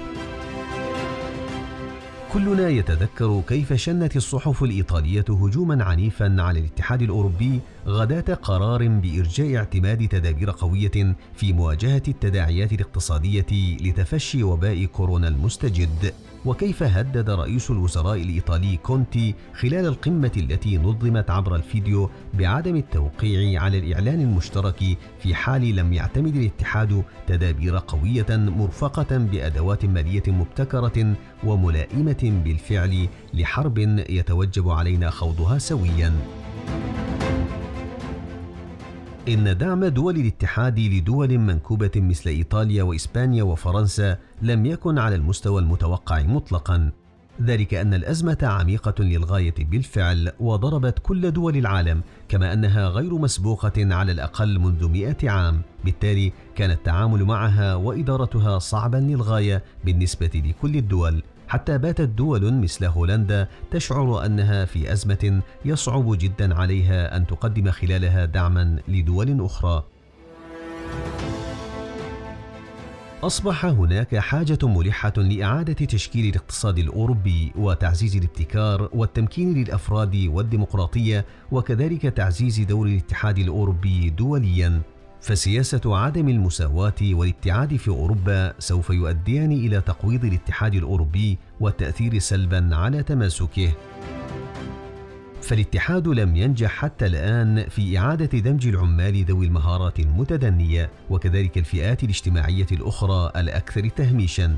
كلنا 2.32 2.68
يتذكر 2.68 3.42
كيف 3.48 3.72
شنت 3.72 4.16
الصحف 4.16 4.62
الإيطالية 4.62 5.24
هجوما 5.28 5.84
عنيفا 5.84 6.36
على 6.42 6.60
الاتحاد 6.60 7.02
الأوروبي 7.02 7.60
غداة 7.86 8.34
قرار 8.34 8.88
بارجاء 8.88 9.56
اعتماد 9.56 10.08
تدابير 10.08 10.50
قوية 10.50 11.16
في 11.34 11.52
مواجهة 11.52 12.02
التداعيات 12.08 12.72
الاقتصادية 12.72 13.76
لتفشي 13.80 14.42
وباء 14.42 14.84
كورونا 14.84 15.28
المستجد. 15.28 16.14
وكيف 16.44 16.82
هدد 16.82 17.30
رئيس 17.30 17.70
الوزراء 17.70 18.22
الإيطالي 18.22 18.76
كونتي 18.76 19.34
خلال 19.54 19.86
القمة 19.86 20.32
التي 20.36 20.78
نظمت 20.78 21.30
عبر 21.30 21.56
الفيديو 21.56 22.10
بعدم 22.34 22.76
التوقيع 22.76 23.62
على 23.62 23.78
الإعلان 23.78 24.20
المشترك 24.20 24.98
في 25.18 25.34
حال 25.34 25.76
لم 25.76 25.92
يعتمد 25.92 26.36
الاتحاد 26.36 27.04
تدابير 27.26 27.78
قوية 27.78 28.26
مرفقة 28.30 29.16
بأدوات 29.16 29.84
مالية 29.84 30.22
مبتكرة 30.28 31.14
وملائمة 31.44 32.40
بالفعل 32.44 33.08
لحرب 33.34 33.78
يتوجب 34.08 34.68
علينا 34.68 35.10
خوضها 35.10 35.58
سويا. 35.58 36.12
إن 39.28 39.58
دعم 39.58 39.84
دول 39.84 40.16
الاتحاد 40.16 40.78
لدول 40.78 41.38
منكوبة 41.38 41.90
مثل 41.96 42.30
إيطاليا 42.30 42.82
وإسبانيا 42.82 43.42
وفرنسا 43.42 44.16
لم 44.42 44.66
يكن 44.66 44.98
على 44.98 45.14
المستوى 45.14 45.60
المتوقع 45.62 46.22
مطلقا. 46.22 46.90
ذلك 47.42 47.74
أن 47.74 47.94
الأزمة 47.94 48.38
عميقة 48.42 49.04
للغاية 49.04 49.54
بالفعل 49.58 50.32
وضربت 50.40 50.98
كل 51.02 51.30
دول 51.30 51.56
العالم 51.56 52.00
كما 52.28 52.52
أنها 52.52 52.88
غير 52.88 53.14
مسبوقة 53.14 53.94
على 53.94 54.12
الأقل 54.12 54.58
منذ 54.58 54.88
مئة 54.88 55.30
عام. 55.30 55.62
بالتالي 55.84 56.32
كان 56.56 56.70
التعامل 56.70 57.24
معها 57.24 57.74
وإدارتها 57.74 58.58
صعبا 58.58 58.96
للغاية 58.96 59.62
بالنسبة 59.84 60.30
لكل 60.34 60.76
الدول. 60.76 61.22
حتى 61.50 61.78
باتت 61.78 62.08
دول 62.08 62.54
مثل 62.54 62.84
هولندا 62.84 63.48
تشعر 63.70 64.26
أنها 64.26 64.64
في 64.64 64.92
أزمة 64.92 65.42
يصعب 65.64 66.18
جدا 66.18 66.54
عليها 66.54 67.16
أن 67.16 67.26
تقدم 67.26 67.70
خلالها 67.70 68.24
دعما 68.24 68.78
لدول 68.88 69.44
أخرى. 69.44 69.84
أصبح 73.22 73.64
هناك 73.64 74.16
حاجة 74.16 74.58
ملحة 74.62 75.12
لإعادة 75.16 75.72
تشكيل 75.72 76.28
الاقتصاد 76.28 76.78
الأوروبي 76.78 77.52
وتعزيز 77.56 78.16
الابتكار 78.16 78.88
والتمكين 78.92 79.54
للأفراد 79.54 80.16
والديمقراطية 80.16 81.24
وكذلك 81.52 82.02
تعزيز 82.02 82.60
دور 82.60 82.86
الاتحاد 82.86 83.38
الأوروبي 83.38 84.10
دولياً. 84.10 84.82
فسياسة 85.20 85.96
عدم 85.96 86.28
المساواة 86.28 86.94
والابتعاد 87.02 87.76
في 87.76 87.88
أوروبا 87.88 88.54
سوف 88.58 88.90
يؤديان 88.90 89.52
إلى 89.52 89.80
تقويض 89.80 90.24
الاتحاد 90.24 90.74
الأوروبي 90.74 91.38
والتأثير 91.60 92.18
سلبا 92.18 92.76
على 92.76 93.02
تماسكه. 93.02 93.72
فالاتحاد 95.42 96.08
لم 96.08 96.36
ينجح 96.36 96.70
حتى 96.70 97.06
الآن 97.06 97.64
في 97.68 97.98
إعادة 97.98 98.38
دمج 98.38 98.66
العمال 98.66 99.24
ذوي 99.24 99.46
المهارات 99.46 100.00
المتدنية 100.00 100.90
وكذلك 101.10 101.58
الفئات 101.58 102.04
الاجتماعية 102.04 102.66
الأخرى 102.72 103.32
الأكثر 103.36 103.88
تهميشا. 103.88 104.56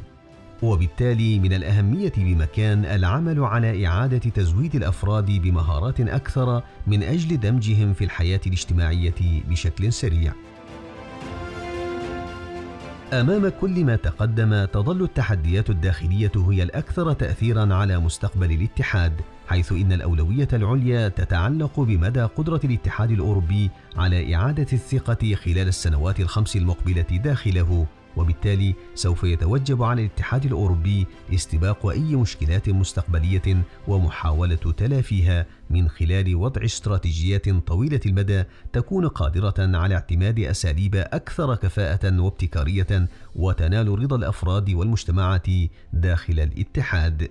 وبالتالي 0.63 1.39
من 1.39 1.53
الأهمية 1.53 2.13
بمكان 2.17 2.85
العمل 2.85 3.45
على 3.45 3.87
إعادة 3.87 4.19
تزويد 4.19 4.75
الأفراد 4.75 5.27
بمهارات 5.27 6.01
أكثر 6.01 6.63
من 6.87 7.03
أجل 7.03 7.41
دمجهم 7.41 7.95
في 7.95 8.05
الحياة 8.05 8.41
الاجتماعية 8.47 9.43
بشكل 9.49 9.93
سريع. 9.93 10.33
أمام 13.13 13.49
كل 13.49 13.85
ما 13.85 13.97
تقدم 13.97 14.65
تظل 14.65 15.03
التحديات 15.03 15.71
الداخلية 15.71 16.33
هي 16.37 16.63
الأكثر 16.63 17.13
تاثيرا 17.13 17.75
على 17.75 17.99
مستقبل 17.99 18.53
الاتحاد 18.53 19.13
حيث 19.49 19.73
إن 19.73 19.93
الأولوية 19.93 20.49
العليا 20.53 21.09
تتعلق 21.09 21.81
بمدى 21.81 22.23
قدرة 22.23 22.61
الاتحاد 22.65 23.11
الأوروبي 23.11 23.71
على 23.97 24.35
إعادة 24.35 24.67
الثقة 24.73 25.35
خلال 25.35 25.69
السنوات 25.69 26.21
الخمس 26.21 26.57
المقبلة 26.57 27.03
داخله. 27.03 27.87
وبالتالي 28.17 28.75
سوف 28.95 29.25
يتوجب 29.25 29.83
على 29.83 30.01
الاتحاد 30.03 30.45
الأوروبي 30.45 31.07
استباق 31.35 31.87
أي 31.87 32.17
مشكلات 32.17 32.69
مستقبلية 32.69 33.65
ومحاولة 33.89 34.73
تلافيها 34.77 35.47
من 35.71 35.89
خلال 35.89 36.37
وضع 36.37 36.65
استراتيجيات 36.65 37.49
طويلة 37.49 38.01
المدى 38.07 38.45
تكون 38.73 39.09
قادرة 39.09 39.55
على 39.59 39.95
اعتماد 39.95 40.39
أساليب 40.39 40.95
أكثر 40.97 41.55
كفاءة 41.55 42.21
وابتكارية 42.21 43.09
وتنال 43.37 43.89
رضا 43.89 44.17
الأفراد 44.17 44.71
والمجتمعات 44.71 45.47
داخل 45.93 46.41
الاتحاد. 46.41 47.31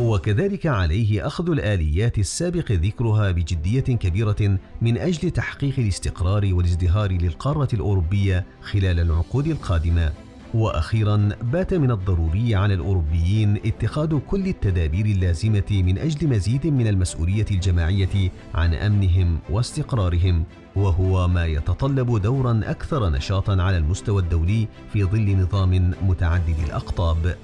وكذلك 0.00 0.66
عليه 0.66 1.26
أخذ 1.26 1.50
الآليات 1.50 2.18
السابق 2.18 2.72
ذكرها 2.72 3.30
بجدية 3.30 3.80
كبيرة 3.80 4.58
من 4.82 4.98
أجل 4.98 5.30
تحقيق 5.30 5.74
الاستقرار 5.78 6.54
والازدهار 6.54 7.12
للقارة 7.12 7.68
الأوروبية 7.74 8.46
خلال 8.62 9.00
العقود 9.00 9.46
القادمة. 9.46 10.12
وأخيرا 10.54 11.28
بات 11.42 11.74
من 11.74 11.90
الضروري 11.90 12.54
على 12.54 12.74
الأوروبيين 12.74 13.56
اتخاذ 13.56 14.18
كل 14.18 14.46
التدابير 14.46 15.06
اللازمة 15.06 15.82
من 15.86 15.98
أجل 15.98 16.28
مزيد 16.28 16.66
من 16.66 16.86
المسؤولية 16.86 17.46
الجماعية 17.50 18.30
عن 18.54 18.74
أمنهم 18.74 19.38
واستقرارهم 19.50 20.44
وهو 20.76 21.28
ما 21.28 21.46
يتطلب 21.46 22.22
دورا 22.22 22.60
أكثر 22.64 23.10
نشاطا 23.10 23.62
على 23.62 23.76
المستوى 23.76 24.22
الدولي 24.22 24.68
في 24.92 25.04
ظل 25.04 25.36
نظام 25.36 25.94
متعدد 26.02 26.56
الأقطاب. 26.66 27.36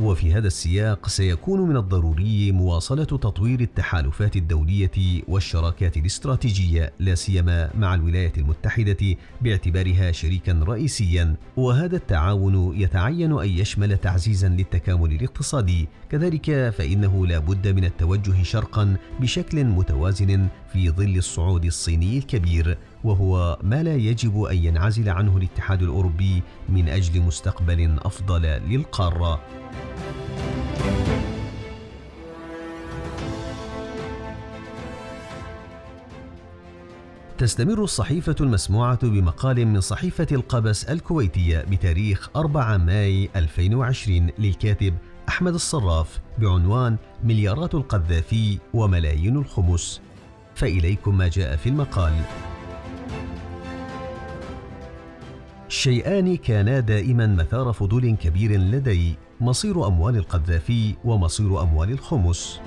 وفي 0.00 0.32
هذا 0.32 0.46
السياق 0.46 1.08
سيكون 1.08 1.60
من 1.60 1.76
الضروري 1.76 2.52
مواصلة 2.52 3.04
تطوير 3.04 3.60
التحالفات 3.60 4.36
الدولية 4.36 5.22
والشراكات 5.28 5.96
الاستراتيجية 5.96 6.92
لا 6.98 7.14
سيما 7.14 7.70
مع 7.74 7.94
الولايات 7.94 8.38
المتحدة 8.38 9.16
باعتبارها 9.40 10.12
شريكا 10.12 10.52
رئيسيا. 10.52 11.34
وهذا 11.56 11.96
التعاون 11.96 12.80
يتعين 12.80 13.32
أن 13.32 13.48
يشمل 13.48 13.96
تعزيزا 13.98 14.48
للتكامل 14.48 15.12
الاقتصادي. 15.12 15.88
كذلك 16.10 16.70
فإنه 16.78 17.26
لا 17.26 17.38
بد 17.38 17.68
من 17.68 17.84
التوجه 17.84 18.42
شرقا 18.42 18.96
بشكل 19.20 19.64
متوازن 19.64 20.48
في 20.72 20.90
ظل 20.90 21.16
الصعود 21.16 21.64
الصيني 21.64 22.18
الكبير. 22.18 22.78
وهو 23.04 23.58
ما 23.62 23.82
لا 23.82 23.94
يجب 23.96 24.42
أن 24.42 24.56
ينعزل 24.56 25.08
عنه 25.08 25.36
الاتحاد 25.36 25.82
الأوروبي 25.82 26.42
من 26.68 26.88
أجل 26.88 27.20
مستقبل 27.20 27.96
أفضل 27.98 28.42
للقارة. 28.42 29.40
تستمر 37.38 37.84
الصحيفة 37.84 38.34
المسموعة 38.40 38.98
بمقال 39.08 39.66
من 39.66 39.80
صحيفة 39.80 40.26
القبس 40.32 40.84
الكويتية 40.84 41.60
بتاريخ 41.60 42.30
4 42.36 42.76
ماي 42.76 43.28
2020 43.36 44.30
للكاتب 44.38 44.94
أحمد 45.28 45.54
الصراف 45.54 46.20
بعنوان 46.38 46.96
مليارات 47.24 47.74
القذافي 47.74 48.58
وملايين 48.74 49.36
الخمس. 49.36 50.00
فإليكم 50.54 51.18
ما 51.18 51.28
جاء 51.28 51.56
في 51.56 51.68
المقال. 51.68 52.12
شيئان 55.76 56.36
كانا 56.36 56.80
دائما 56.80 57.26
مثار 57.26 57.72
فضول 57.72 58.10
كبير 58.10 58.52
لدي 58.52 59.14
مصير 59.40 59.86
أموال 59.86 60.16
القذافي 60.16 60.94
ومصير 61.04 61.62
أموال 61.62 61.90
الخمس 61.90 62.60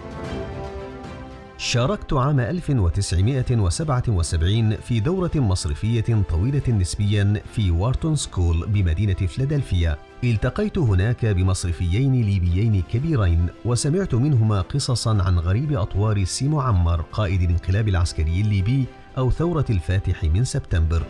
شاركت 1.58 2.14
عام 2.14 2.40
1977 2.40 4.76
في 4.76 5.00
دورة 5.00 5.32
مصرفية 5.36 6.24
طويلة 6.30 6.70
نسبيا 6.70 7.42
في 7.54 7.72
Wharton 7.72 8.16
School 8.16 8.68
بمدينة 8.68 9.14
فيلادلفيا. 9.14 9.98
التقيت 10.24 10.78
هناك 10.78 11.26
بمصرفيين 11.26 12.22
ليبيين 12.22 12.82
كبيرين 12.82 13.48
وسمعت 13.66 14.16
منهما 14.16 14.62
قصصا 14.62 15.24
عن 15.24 15.40
غريب 15.40 15.74
أطوار 15.74 16.24
سي 16.24 16.48
معمر 16.48 17.02
قائد 17.02 17.42
الانقلاب 17.42 17.88
العسكري 17.88 18.42
الليبي 18.42 18.86
أو 19.18 19.32
ثورة 19.32 19.66
الفاتح 19.70 20.24
من 20.24 20.44
سبتمبر. 20.44 21.04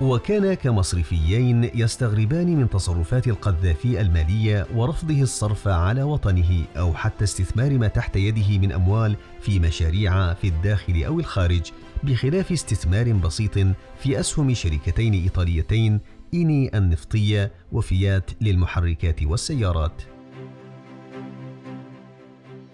وكان 0.00 0.54
كمصرفيين 0.54 1.70
يستغربان 1.74 2.56
من 2.56 2.70
تصرفات 2.70 3.26
القذافي 3.26 4.00
المالية 4.00 4.66
ورفضه 4.74 5.22
الصرف 5.22 5.68
على 5.68 6.02
وطنه 6.02 6.64
أو 6.76 6.94
حتى 6.94 7.24
استثمار 7.24 7.78
ما 7.78 7.88
تحت 7.88 8.16
يده 8.16 8.58
من 8.58 8.72
أموال 8.72 9.16
في 9.40 9.58
مشاريع 9.58 10.34
في 10.34 10.48
الداخل 10.48 11.04
أو 11.04 11.20
الخارج 11.20 11.72
بخلاف 12.02 12.52
استثمار 12.52 13.12
بسيط 13.12 13.58
في 13.98 14.20
أسهم 14.20 14.54
شركتين 14.54 15.12
إيطاليتين 15.12 16.00
إيني 16.34 16.78
النفطية 16.78 17.52
وفيات 17.72 18.30
للمحركات 18.40 19.22
والسيارات. 19.22 20.02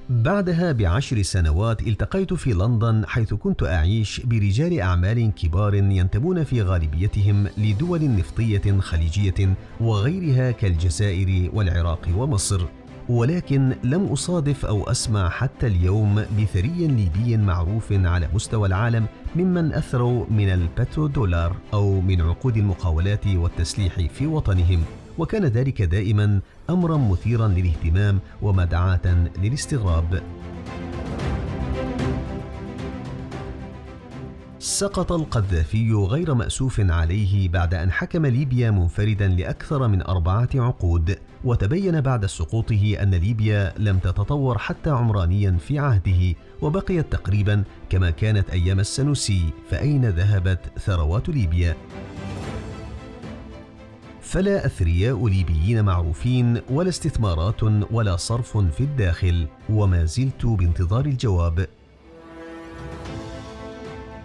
بعدها 0.08 0.72
بعشر 0.72 1.22
سنوات 1.22 1.82
التقيت 1.82 2.34
في 2.34 2.52
لندن 2.52 3.04
حيث 3.06 3.34
كنت 3.34 3.62
أعيش 3.62 4.20
برجال 4.24 4.80
أعمال 4.80 5.34
كبار 5.34 5.74
ينتمون 5.74 6.44
في 6.44 6.62
غالبيتهم 6.62 7.48
لدول 7.58 8.16
نفطية 8.16 8.80
خليجية 8.80 9.56
وغيرها 9.80 10.50
كالجزائر 10.50 11.50
والعراق 11.54 12.08
ومصر. 12.16 12.60
ولكن 13.08 13.76
لم 13.84 14.06
أصادف 14.06 14.66
أو 14.66 14.90
أسمع 14.90 15.28
حتى 15.28 15.66
اليوم 15.66 16.14
بثري 16.14 16.86
ليبي 16.86 17.36
معروف 17.36 17.92
على 17.92 18.28
مستوى 18.34 18.68
العالم 18.68 19.06
ممن 19.36 19.72
أثروا 19.72 20.26
من 20.30 20.48
البترودولار 20.48 21.56
أو 21.74 22.00
من 22.00 22.20
عقود 22.20 22.56
المقاولات 22.56 23.26
والتسليح 23.26 24.00
في 24.00 24.26
وطنهم. 24.26 24.82
وكان 25.18 25.44
ذلك 25.44 25.82
دائما 25.82 26.40
امرا 26.70 26.96
مثيرا 26.96 27.48
للاهتمام 27.48 28.20
ومدعاه 28.42 29.28
للاستغراب 29.42 30.22
سقط 34.58 35.12
القذافي 35.12 35.92
غير 35.92 36.34
مأسوف 36.34 36.80
عليه 36.80 37.48
بعد 37.48 37.74
أن 37.74 37.92
حكم 37.92 38.26
ليبيا 38.26 38.70
منفردا 38.70 39.28
لأكثر 39.28 39.88
من 39.88 40.02
أربعة 40.02 40.48
عقود، 40.54 41.18
وتبين 41.44 42.00
بعد 42.00 42.26
سقوطه 42.26 42.96
أن 43.02 43.10
ليبيا 43.10 43.72
لم 43.78 43.98
تتطور 43.98 44.58
حتى 44.58 44.90
عمرانيا 44.90 45.56
في 45.68 45.78
عهده، 45.78 46.34
وبقيت 46.62 47.12
تقريبا 47.12 47.64
كما 47.90 48.10
كانت 48.10 48.50
أيام 48.50 48.80
السنوسي، 48.80 49.42
فأين 49.70 50.08
ذهبت 50.08 50.60
ثروات 50.78 51.28
ليبيا؟ 51.28 51.76
فلا 54.24 54.66
أثرياء 54.66 55.28
ليبيين 55.28 55.84
معروفين 55.84 56.60
ولا 56.70 56.88
استثمارات 56.88 57.62
ولا 57.90 58.16
صرف 58.16 58.56
في 58.56 58.80
الداخل 58.80 59.46
وما 59.68 60.04
زلت 60.04 60.46
بانتظار 60.46 61.06
الجواب. 61.06 61.66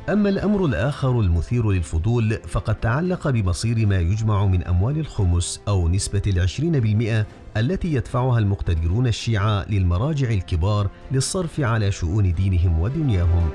أما 0.10 0.30
الأمر 0.30 0.66
الآخر 0.66 1.20
المثير 1.20 1.72
للفضول 1.72 2.34
فقد 2.48 2.76
تعلق 2.76 3.30
بمصير 3.30 3.86
ما 3.86 4.00
يجمع 4.00 4.46
من 4.46 4.64
أموال 4.64 5.00
الخمس 5.00 5.62
أو 5.68 5.88
نسبة 5.88 6.22
العشرين 6.28 6.80
بالمئة 6.80 7.26
التي 7.58 7.94
يدفعها 7.94 8.40
المقتدرون 8.40 9.08
الشيعة 9.08 9.66
للمراجع 9.70 10.30
الكبار 10.30 10.90
للصرف 11.12 11.60
على 11.60 11.92
شؤون 11.92 12.34
دينهم 12.34 12.80
ودنياهم. 12.80 13.50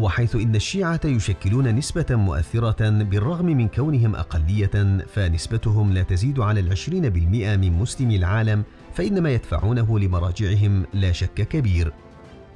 وحيث 0.00 0.36
إن 0.36 0.54
الشيعة 0.54 1.00
يشكلون 1.04 1.74
نسبة 1.74 2.06
مؤثرة 2.10 2.90
بالرغم 2.90 3.46
من 3.46 3.68
كونهم 3.68 4.16
أقلية 4.16 5.04
فنسبتهم 5.14 5.92
لا 5.92 6.02
تزيد 6.02 6.40
على 6.40 6.60
العشرين 6.60 7.08
بالمئة 7.08 7.56
من 7.56 7.72
مسلمي 7.72 8.16
العالم 8.16 8.62
فإن 8.94 9.22
ما 9.22 9.30
يدفعونه 9.30 9.98
لمراجعهم 9.98 10.86
لا 10.94 11.12
شك 11.12 11.34
كبير. 11.34 11.92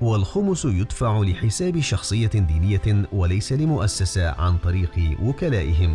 والخمس 0.00 0.64
يدفع 0.64 1.18
لحساب 1.18 1.80
شخصية 1.80 2.26
دينية 2.34 3.06
وليس 3.12 3.52
لمؤسسة 3.52 4.30
عن 4.30 4.56
طريق 4.58 5.16
وكلائهم. 5.22 5.94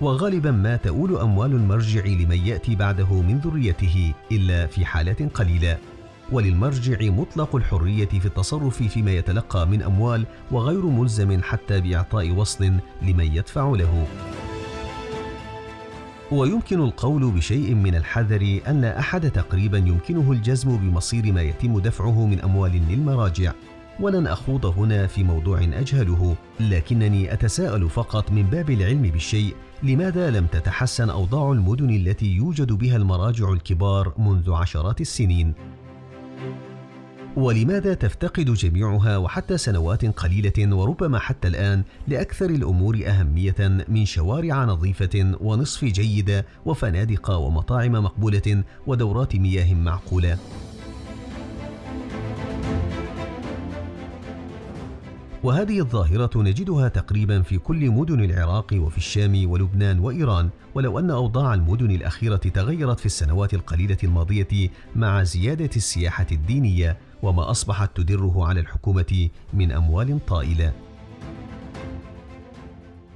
وغالبا 0.00 0.50
ما 0.50 0.76
تؤول 0.76 1.16
أموال 1.16 1.52
المرجع 1.52 2.04
لمن 2.04 2.46
يأتي 2.46 2.74
بعده 2.74 3.22
من 3.22 3.38
ذريته 3.38 4.12
إلا 4.32 4.66
في 4.66 4.84
حالات 4.84 5.22
قليلة. 5.22 5.78
وللمرجع 6.32 6.96
مطلق 7.00 7.56
الحرية 7.56 8.06
في 8.06 8.26
التصرف 8.26 8.82
فيما 8.82 9.12
يتلقى 9.12 9.66
من 9.66 9.82
أموال 9.82 10.26
وغير 10.50 10.86
ملزم 10.86 11.42
حتى 11.42 11.80
بإعطاء 11.80 12.30
وصل 12.30 12.72
لمن 13.02 13.36
يدفع 13.36 13.68
له. 13.68 14.06
ويمكن 16.32 16.80
القول 16.80 17.30
بشيء 17.30 17.74
من 17.74 17.94
الحذر 17.94 18.60
أن 18.68 18.80
لا 18.80 18.98
أحد 18.98 19.30
تقريبا 19.30 19.78
يمكنه 19.78 20.32
الجزم 20.32 20.76
بمصير 20.76 21.32
ما 21.32 21.42
يتم 21.42 21.78
دفعه 21.78 22.26
من 22.26 22.40
أموال 22.40 22.82
للمراجع، 22.88 23.52
ولن 24.00 24.26
أخوض 24.26 24.66
هنا 24.66 25.06
في 25.06 25.24
موضوع 25.24 25.58
أجهله، 25.58 26.36
لكنني 26.60 27.32
أتساءل 27.32 27.90
فقط 27.90 28.32
من 28.32 28.42
باب 28.42 28.70
العلم 28.70 29.02
بالشيء 29.02 29.54
لماذا 29.82 30.30
لم 30.30 30.46
تتحسن 30.46 31.10
أوضاع 31.10 31.52
المدن 31.52 31.90
التي 31.90 32.26
يوجد 32.26 32.72
بها 32.72 32.96
المراجع 32.96 33.52
الكبار 33.52 34.12
منذ 34.18 34.52
عشرات 34.52 35.00
السنين؟ 35.00 35.54
ولماذا 37.36 37.94
تفتقد 37.94 38.44
جميعها 38.44 39.16
وحتى 39.16 39.58
سنوات 39.58 40.04
قليلة 40.04 40.76
وربما 40.76 41.18
حتى 41.18 41.48
الآن 41.48 41.82
لأكثر 42.08 42.50
الأمور 42.50 43.00
أهمية 43.06 43.84
من 43.88 44.04
شوارع 44.04 44.64
نظيفة 44.64 45.36
ونصف 45.40 45.84
جيدة 45.84 46.46
وفنادق 46.66 47.30
ومطاعم 47.30 47.92
مقبولة 47.92 48.64
ودورات 48.86 49.36
مياه 49.36 49.74
معقولة؟ 49.74 50.38
وهذه 55.44 55.80
الظاهرة 55.80 56.30
نجدها 56.42 56.88
تقريبا 56.88 57.42
في 57.42 57.58
كل 57.58 57.90
مدن 57.90 58.24
العراق 58.24 58.74
وفي 58.74 58.98
الشام 58.98 59.50
ولبنان 59.50 59.98
وإيران. 59.98 60.50
ولو 60.74 60.98
أن 60.98 61.10
أوضاع 61.10 61.54
المدن 61.54 61.90
الأخيرة 61.90 62.36
تغيرت 62.36 63.00
في 63.00 63.06
السنوات 63.06 63.54
القليلة 63.54 63.96
الماضية 64.04 64.70
مع 64.96 65.22
زيادة 65.22 65.70
السياحة 65.76 66.26
الدينية 66.32 66.96
وما 67.22 67.50
أصبحت 67.50 67.96
تدره 67.96 68.46
على 68.46 68.60
الحكومة 68.60 69.28
من 69.54 69.72
أموال 69.72 70.26
طائلة. 70.26 70.72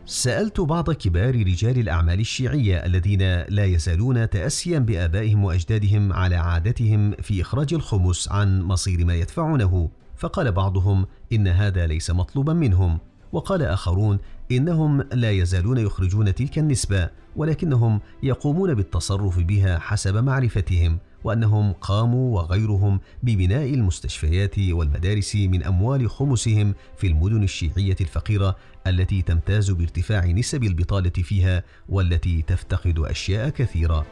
سألت 0.06 0.60
بعض 0.60 0.90
كبار 0.90 1.34
رجال 1.34 1.78
الأعمال 1.78 2.20
الشيعية 2.20 2.76
الذين 2.76 3.20
لا 3.48 3.64
يزالون 3.64 4.30
تأسيا 4.30 4.78
بآبائهم 4.78 5.44
وأجدادهم 5.44 6.12
على 6.12 6.36
عادتهم 6.36 7.12
في 7.12 7.42
إخراج 7.42 7.74
الخمس 7.74 8.28
عن 8.32 8.62
مصير 8.62 9.04
ما 9.04 9.14
يدفعونه. 9.14 9.88
فقال 10.18 10.52
بعضهم 10.52 11.06
إن 11.32 11.48
هذا 11.48 11.86
ليس 11.86 12.10
مطلوبا 12.10 12.52
منهم 12.52 12.98
وقال 13.32 13.62
آخرون 13.62 14.18
إنهم 14.52 15.02
لا 15.12 15.30
يزالون 15.30 15.78
يخرجون 15.78 16.34
تلك 16.34 16.58
النسبة 16.58 17.10
ولكنهم 17.36 18.00
يقومون 18.22 18.74
بالتصرف 18.74 19.38
بها 19.38 19.78
حسب 19.78 20.16
معرفتهم 20.16 20.98
وأنهم 21.24 21.72
قاموا 21.72 22.36
وغيرهم 22.36 23.00
ببناء 23.22 23.74
المستشفيات 23.74 24.58
والمدارس 24.58 25.36
من 25.36 25.64
أموال 25.64 26.10
خمسهم 26.10 26.74
في 26.96 27.06
المدن 27.06 27.42
الشيعية 27.42 27.96
الفقيرة 28.00 28.56
التي 28.86 29.22
تمتاز 29.22 29.70
بارتفاع 29.70 30.26
نسب 30.26 30.64
البطالة 30.64 31.10
فيها 31.10 31.62
والتي 31.88 32.42
تفتقد 32.42 32.98
أشياء 32.98 33.48
كثيرة. 33.48 34.06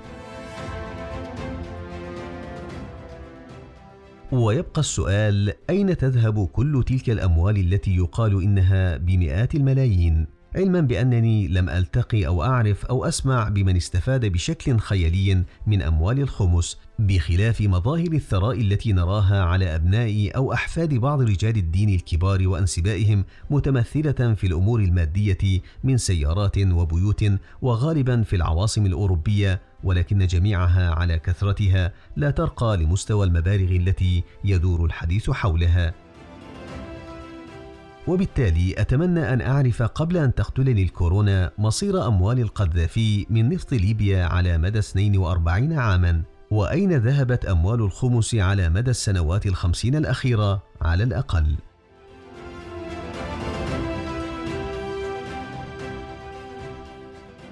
ويبقى 4.32 4.80
السؤال 4.80 5.52
أين 5.70 5.96
تذهب 5.96 6.46
كل 6.46 6.84
تلك 6.86 7.10
الأموال 7.10 7.56
التي 7.56 7.96
يقال 7.96 8.42
إنها 8.42 8.96
بمئات 8.96 9.54
الملايين؟ 9.54 10.26
علما 10.56 10.80
بأنني 10.80 11.48
لم 11.48 11.68
ألتقي 11.68 12.26
أو 12.26 12.42
أعرف 12.42 12.86
أو 12.86 13.04
أسمع 13.04 13.48
بمن 13.48 13.76
استفاد 13.76 14.26
بشكل 14.26 14.78
خيالي 14.78 15.44
من 15.66 15.82
أموال 15.82 16.20
الخمس 16.20 16.78
بخلاف 16.98 17.60
مظاهر 17.60 18.12
الثراء 18.12 18.60
التي 18.60 18.92
نراها 18.92 19.42
على 19.42 19.74
أبناء 19.74 20.36
أو 20.36 20.52
أحفاد 20.52 20.94
بعض 20.94 21.20
رجال 21.22 21.56
الدين 21.56 21.88
الكبار 21.88 22.48
وأنسبائهم 22.48 23.24
متمثلة 23.50 24.34
في 24.34 24.46
الأمور 24.46 24.80
المادية 24.80 25.60
من 25.84 25.96
سيارات 25.96 26.58
وبيوت 26.58 27.24
وغالبا 27.62 28.22
في 28.22 28.36
العواصم 28.36 28.86
الأوروبية 28.86 29.60
ولكن 29.84 30.26
جميعها 30.26 30.90
على 30.90 31.18
كثرتها 31.18 31.92
لا 32.16 32.30
ترقى 32.30 32.76
لمستوى 32.76 33.26
المبالغ 33.26 33.76
التي 33.76 34.24
يدور 34.44 34.84
الحديث 34.84 35.30
حولها. 35.30 35.94
وبالتالي 38.06 38.74
أتمنى 38.78 39.32
أن 39.32 39.40
أعرف 39.40 39.82
قبل 39.82 40.16
أن 40.16 40.34
تقتلني 40.34 40.82
الكورونا 40.82 41.50
مصير 41.58 42.06
أموال 42.06 42.40
القذافي 42.40 43.26
من 43.30 43.48
نفط 43.48 43.72
ليبيا 43.72 44.24
على 44.24 44.58
مدى 44.58 44.78
42 44.78 45.72
عاماً 45.72 46.22
وأين 46.50 46.92
ذهبت 46.92 47.44
أموال 47.44 47.80
الخمس 47.80 48.34
على 48.34 48.68
مدى 48.68 48.90
السنوات 48.90 49.46
الخمسين 49.46 49.96
الأخيرة 49.96 50.62
على 50.82 51.04
الأقل؟ 51.04 51.56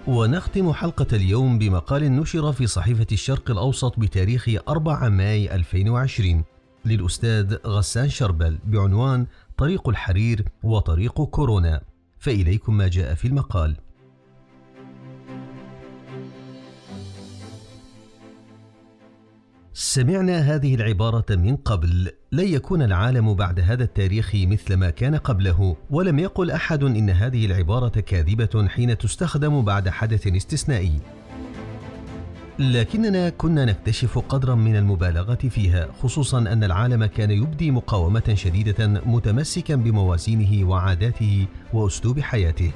ونختم 0.08 0.72
حلقة 0.72 1.06
اليوم 1.12 1.58
بمقال 1.58 2.16
نشر 2.16 2.52
في 2.52 2.66
صحيفة 2.66 3.06
الشرق 3.12 3.50
الأوسط 3.50 3.98
بتاريخ 4.00 4.48
4 4.68 5.08
ماي 5.08 5.54
2020 5.54 6.44
للأستاذ 6.84 7.56
غسان 7.66 8.08
شربل 8.08 8.58
بعنوان 8.64 9.26
طريق 9.56 9.88
الحرير 9.88 10.44
وطريق 10.62 11.22
كورونا. 11.22 11.80
فإليكم 12.18 12.76
ما 12.76 12.88
جاء 12.88 13.14
في 13.14 13.28
المقال. 13.28 13.76
سمعنا 19.76 20.38
هذه 20.38 20.74
العبارة 20.74 21.24
من 21.30 21.56
قبل. 21.56 22.10
لن 22.32 22.48
يكون 22.48 22.82
العالم 22.82 23.34
بعد 23.34 23.60
هذا 23.60 23.84
التاريخ 23.84 24.30
مثل 24.34 24.74
ما 24.74 24.90
كان 24.90 25.14
قبله. 25.16 25.76
ولم 25.90 26.18
يقل 26.18 26.50
أحد 26.50 26.82
إن 26.82 27.10
هذه 27.10 27.46
العبارة 27.46 28.00
كاذبة 28.00 28.68
حين 28.68 28.98
تستخدم 28.98 29.62
بعد 29.62 29.88
حدث 29.88 30.26
استثنائي. 30.26 31.00
لكننا 32.58 33.28
كنا 33.30 33.64
نكتشف 33.64 34.18
قدرا 34.18 34.54
من 34.54 34.76
المبالغة 34.76 35.34
فيها 35.34 35.88
خصوصا 36.02 36.38
أن 36.38 36.64
العالم 36.64 37.04
كان 37.04 37.30
يبدي 37.30 37.70
مقاومة 37.70 38.34
شديدة 38.34 38.86
متمسكا 39.06 39.74
بموازينه 39.74 40.68
وعاداته 40.68 41.46
وأسلوب 41.72 42.20
حياته. 42.20 42.70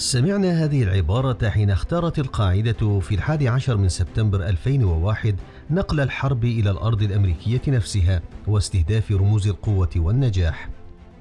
سمعنا 0.00 0.64
هذه 0.64 0.82
العبارة 0.82 1.48
حين 1.48 1.70
اختارت 1.70 2.18
القاعدة 2.18 3.00
في 3.00 3.14
الحادي 3.14 3.48
عشر 3.48 3.76
من 3.76 3.88
سبتمبر 3.88 4.48
2001 4.48 5.36
نقل 5.70 6.00
الحرب 6.00 6.44
إلى 6.44 6.70
الأرض 6.70 7.02
الأمريكية 7.02 7.60
نفسها 7.68 8.22
واستهداف 8.46 9.12
رموز 9.12 9.48
القوة 9.48 9.90
والنجاح 9.96 10.68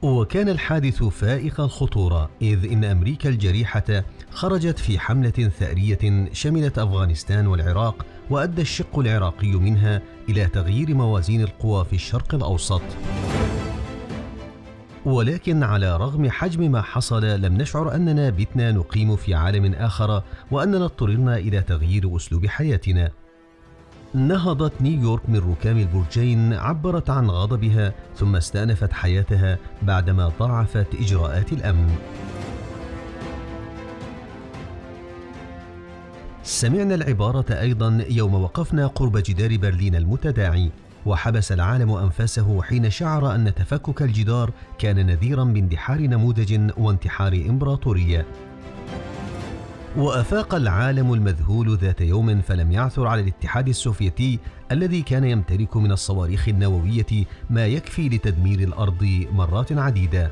وكان 0.02 0.50
الحادث 0.50 1.04
فائق 1.04 1.62
الخطورة 1.62 2.30
إذ 2.42 2.72
إن 2.72 2.84
أمريكا 2.84 3.30
الجريحة 3.30 4.04
خرجت 4.32 4.80
في 4.80 5.00
حملة 5.00 5.52
ثأرية 5.60 6.30
شملت 6.34 6.80
أفغانستان 6.80 7.48
والعراق 7.48 8.06
وأدى 8.30 8.62
الشق 8.62 9.00
العراقي 9.00 9.52
منها 9.52 10.02
إلى 10.30 10.46
تغيير 10.46 10.94
موازين 10.94 11.42
القوى 11.42 11.86
في 11.86 11.94
الشرق 11.94 12.36
الأوسط. 12.36 12.82
ولكن 15.06 15.64
على 15.64 15.98
رغم 15.98 16.30
حجم 16.30 16.72
ما 16.72 16.82
حصل 16.82 17.26
لم 17.42 17.58
نشعر 17.58 17.96
أننا 17.96 18.30
بتنا 18.30 18.72
نقيم 18.72 19.16
في 19.16 19.34
عالم 19.34 19.74
آخر 19.74 20.24
وأننا 20.52 20.86
اضطررنا 20.86 21.38
إلى 21.38 21.62
تغيير 21.62 22.16
أسلوب 22.16 22.46
حياتنا. 22.46 23.12
نهضت 24.14 24.82
نيويورك 24.82 25.30
من 25.30 25.52
ركام 25.52 25.78
البرجين 25.78 26.54
عبرت 26.54 27.10
عن 27.10 27.30
غضبها 27.30 27.94
ثم 28.16 28.36
استأنفت 28.36 28.94
حياتها 28.94 29.58
بعدما 29.82 30.32
ضاعفت 30.40 30.88
إجراءات 30.96 31.54
الأمن. 31.54 31.96
سمعنا 36.44 36.96
العبارة 36.96 37.46
أيضا 37.50 38.06
يوم 38.10 38.34
وقفنا 38.34 38.88
قرب 38.88 39.18
جدار 39.18 39.58
برلين 39.58 39.96
المتداعي 39.96 40.72
وحبس 41.06 41.52
العالم 41.52 41.92
أنفاسه 41.92 42.62
حين 42.62 42.90
شعر 42.90 43.36
أن 43.36 43.54
تفكك 43.56 44.02
الجدار 44.02 44.52
كان 44.80 45.06
نذيرا 45.06 45.44
باندحار 45.44 46.02
نموذج 46.02 46.72
وانتحار 46.78 47.34
إمبراطورية. 47.34 48.26
وأفاق 49.98 50.56
العالم 50.56 51.14
المذهول 51.14 51.78
ذات 51.78 52.02
يوم 52.02 52.42
فلم 52.42 52.72
يعثر 52.72 53.08
على 53.08 53.22
الاتحاد 53.22 53.68
السوفيتي 53.68 54.40
الذي 54.72 55.02
كان 55.02 55.24
يمتلك 55.24 55.78
من 55.78 55.92
الصواريخ 55.92 56.50
النووية 56.50 57.26
ما 57.50 57.68
يكفي 57.68 58.10
لتدمير 58.10 58.60
الأرض 58.60 59.26
مرات 59.32 59.72
عديدة. 59.72 60.32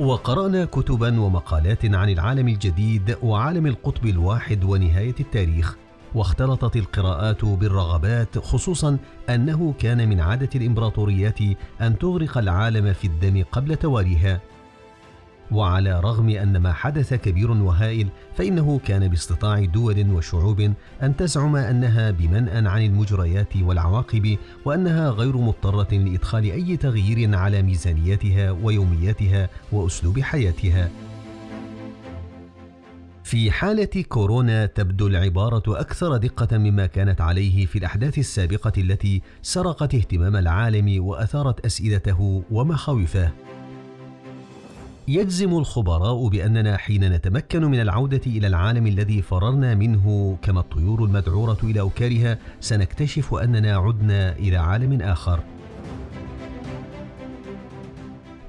وقرأنا 0.00 0.64
كتبا 0.64 1.20
ومقالات 1.20 1.94
عن 1.94 2.08
العالم 2.10 2.48
الجديد 2.48 3.16
وعالم 3.22 3.66
القطب 3.66 4.06
الواحد 4.06 4.64
ونهاية 4.64 5.14
التاريخ 5.20 5.76
واختلطت 6.14 6.76
القراءات 6.76 7.44
بالرغبات 7.44 8.38
خصوصا 8.38 8.98
أنه 9.28 9.74
كان 9.78 10.08
من 10.08 10.20
عادة 10.20 10.48
الإمبراطوريات 10.54 11.38
أن 11.80 11.98
تغرق 11.98 12.38
العالم 12.38 12.92
في 12.92 13.06
الدم 13.06 13.44
قبل 13.52 13.76
تواليها. 13.76 14.40
وعلى 15.52 16.00
رغم 16.00 16.28
أن 16.28 16.56
ما 16.56 16.72
حدث 16.72 17.14
كبير 17.14 17.50
وهائل 17.50 18.08
فإنه 18.36 18.80
كان 18.86 19.08
باستطاع 19.08 19.64
دول 19.64 20.12
وشعوب 20.12 20.72
أن 21.02 21.16
تزعم 21.16 21.56
أنها 21.56 22.10
بمنأى 22.10 22.68
عن 22.68 22.84
المجريات 22.84 23.56
والعواقب 23.56 24.38
وأنها 24.64 25.10
غير 25.10 25.36
مضطرة 25.36 25.94
لإدخال 25.94 26.44
أي 26.44 26.76
تغيير 26.76 27.36
على 27.36 27.62
ميزانيتها 27.62 28.50
ويومياتها 28.50 29.48
وأسلوب 29.72 30.20
حياتها. 30.20 30.90
في 33.30 33.50
حالة 33.50 34.04
كورونا 34.08 34.66
تبدو 34.66 35.06
العبارة 35.06 35.62
أكثر 35.80 36.16
دقة 36.16 36.58
مما 36.58 36.86
كانت 36.86 37.20
عليه 37.20 37.66
في 37.66 37.78
الأحداث 37.78 38.18
السابقة 38.18 38.72
التي 38.78 39.22
سرقت 39.42 39.94
اهتمام 39.94 40.36
العالم 40.36 41.04
وأثارت 41.04 41.66
أسئلته 41.66 42.42
ومخاوفه. 42.50 43.30
يجزم 45.08 45.58
الخبراء 45.58 46.28
بأننا 46.28 46.76
حين 46.76 47.12
نتمكن 47.12 47.64
من 47.64 47.80
العودة 47.80 48.20
إلى 48.26 48.46
العالم 48.46 48.86
الذي 48.86 49.22
فررنا 49.22 49.74
منه 49.74 50.36
كما 50.42 50.60
الطيور 50.60 51.04
المذعوره 51.04 51.58
إلى 51.62 51.80
أوكارها 51.80 52.38
سنكتشف 52.60 53.34
أننا 53.34 53.76
عدنا 53.76 54.32
إلى 54.32 54.56
عالم 54.56 55.02
آخر 55.02 55.40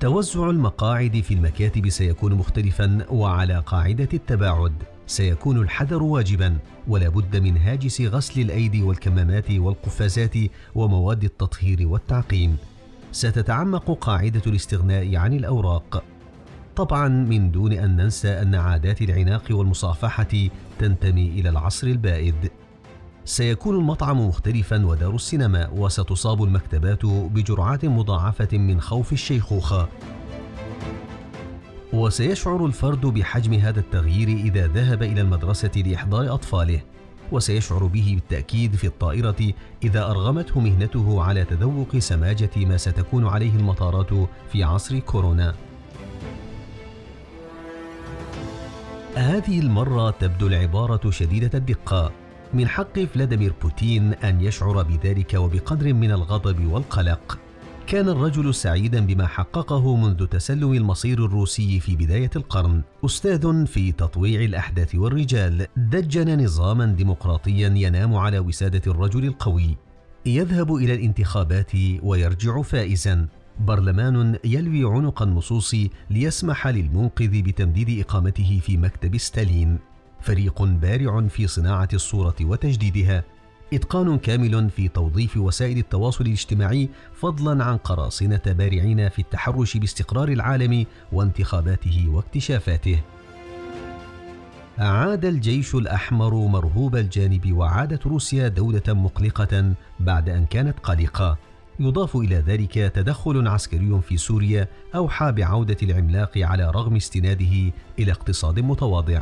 توزع 0.02 0.50
المقاعد 0.50 1.22
في 1.22 1.34
المكاتب 1.34 1.90
سيكون 1.90 2.34
مختلفا 2.34 3.06
وعلى 3.10 3.64
قاعدة 3.66 4.08
التباعد. 4.14 4.74
سيكون 5.08 5.58
الحذر 5.58 6.04
واجبا 6.04 6.58
ولا 6.88 7.10
بد 7.10 7.38
من 7.38 7.58
هاجس 7.58 8.02
غسل 8.02 8.42
الأيدي 8.42 8.84
والكمامات 8.84 9.52
والقفازات 9.52 10.34
ومواد 10.76 11.24
التطهير 11.24 11.88
والتعقيم. 11.88 12.58
ستتعمق 13.12 13.92
قاعدة 13.92 14.42
الاستغناء 14.48 15.16
عن 15.16 15.34
الأوراق. 15.34 16.04
طبعا 16.76 17.08
من 17.08 17.52
دون 17.52 17.74
أن 17.74 17.96
ننسى 17.96 18.30
أن 18.30 18.56
عادات 18.56 19.02
العناق 19.02 19.44
والمصافحة 19.52 20.50
تنتمي 20.80 21.28
إلى 21.28 21.50
العصر 21.50 21.88
البائد. 21.88 22.52
سيكون 23.26 23.76
المطعم 23.76 24.28
مختلفا 24.28 24.86
ودار 24.86 25.16
السينما 25.16 25.70
وستصاب 25.70 26.44
المكتبات 26.44 27.06
بجرعات 27.06 27.86
مضاعفة 27.86 28.58
من 28.58 28.82
خوف 28.82 29.14
الشيخوخة 29.14 29.88
وسيشعر 31.94 32.66
الفرد 32.66 33.06
بحجم 33.06 33.54
هذا 33.54 33.80
التغيير 33.80 34.28
إذا 34.28 34.68
ذهب 34.68 35.04
إلى 35.04 35.22
المدرسة 35.22 35.72
لإحضار 35.76 36.34
أطفاله 36.34 36.82
وسيشعر 37.32 37.86
به 37.86 38.12
بالتأكيد 38.16 38.76
في 38.76 38.88
الطائرة 38.88 39.54
إذا 39.84 40.06
أرغمته 40.12 40.60
مهنته 40.60 41.24
على 41.24 41.46
تذوق 41.46 41.98
سماجة 41.98 42.50
ما 42.58 42.78
ستكون 42.78 43.28
عليه 43.28 43.56
المطارات 43.56 44.10
في 44.52 44.64
عصر 44.64 45.00
كورونا. 45.00 45.56
هذه 49.16 49.60
المرة 49.60 50.10
تبدو 50.10 50.48
العبارة 50.48 51.10
شديدة 51.10 51.58
الدقة. 51.58 52.12
من 52.54 52.68
حق 52.68 53.00
فلاديمير 53.00 53.54
بوتين 53.62 54.14
أن 54.14 54.42
يشعر 54.42 54.84
بذلك 54.84 55.34
وبقدر 55.34 55.94
من 55.94 56.12
الغضب 56.12 56.66
والقلق. 56.72 57.40
كان 57.88 58.10
الرجل 58.10 58.56
سعيدا 58.56 59.06
بما 59.06 59.28
حققه 59.28 59.96
منذ 59.96 60.26
تسلم 60.26 60.74
المصير 60.74 61.26
الروسي 61.26 61.80
في 61.80 61.96
بداية 61.96 62.30
القرن. 62.36 62.82
أستاذ 63.06 63.66
في 63.66 63.92
تطويع 63.92 64.42
الأحداث 64.42 64.96
والرجال 64.96 65.68
دجن 65.78 66.44
نظاما 66.44 66.86
ديمقراطيا 66.86 67.74
ينام 67.76 68.16
على 68.16 68.40
وسادة 68.40 68.92
الرجل 68.92 69.26
القوي. 69.26 69.78
يذهب 70.26 70.76
إلى 70.76 70.94
الانتخابات 70.94 71.72
ويرجع 72.04 72.62
فائزا. 72.62 73.28
برلمان 73.60 74.38
يلوي 74.44 74.96
عنق 74.96 75.22
النصوص 75.22 75.76
ليسمح 76.10 76.68
للمنقذ 76.68 77.42
بتمديد 77.42 78.00
إقامته 78.00 78.60
في 78.64 78.78
مكتب 78.78 79.18
ستالين. 79.18 79.91
فريق 80.22 80.64
بارع 80.64 81.28
في 81.28 81.48
صناعة 81.48 81.90
الصورة 81.94 82.36
وتجديدها 82.42 83.24
إتقان 83.74 84.18
كامل 84.18 84.70
في 84.70 84.88
توظيف 84.88 85.38
وسائل 85.38 85.78
التواصل 85.78 86.26
الاجتماعي 86.26 86.90
فضلا 87.14 87.64
عن 87.64 87.78
قراصنة 87.78 88.42
بارعين 88.46 89.10
في 89.10 89.20
التحرش 89.20 89.78
باستقرار 89.78 90.30
العالم 90.30 90.86
وانتخاباته 91.12 92.06
واكتشافاته. 92.10 93.00
عاد 94.78 95.26
الجيش 95.26 95.76
الأحمر 95.76 96.34
مرهوب 96.34 96.96
الجانب 96.96 97.54
وعادت 97.54 98.08
روسيا 98.08 98.48
دولة 98.48 98.84
مقلقة 98.88 99.74
بعد 100.00 100.30
أن 100.30 100.46
كانت 100.46 100.80
قلقة. 100.80 101.38
يضاف 101.80 102.16
إلى 102.16 102.36
ذلك 102.36 102.74
تدخل 102.74 103.48
عسكري 103.48 104.02
في 104.02 104.18
سوريا 104.18 104.68
أوحى 104.96 105.32
بعودة 105.32 105.78
العملاق 105.84 106.38
على 106.38 106.72
رغم 106.72 106.96
استناده 106.96 107.72
إلى 108.00 108.12
اقتصاد 108.12 108.60
متواضع. 108.60 109.22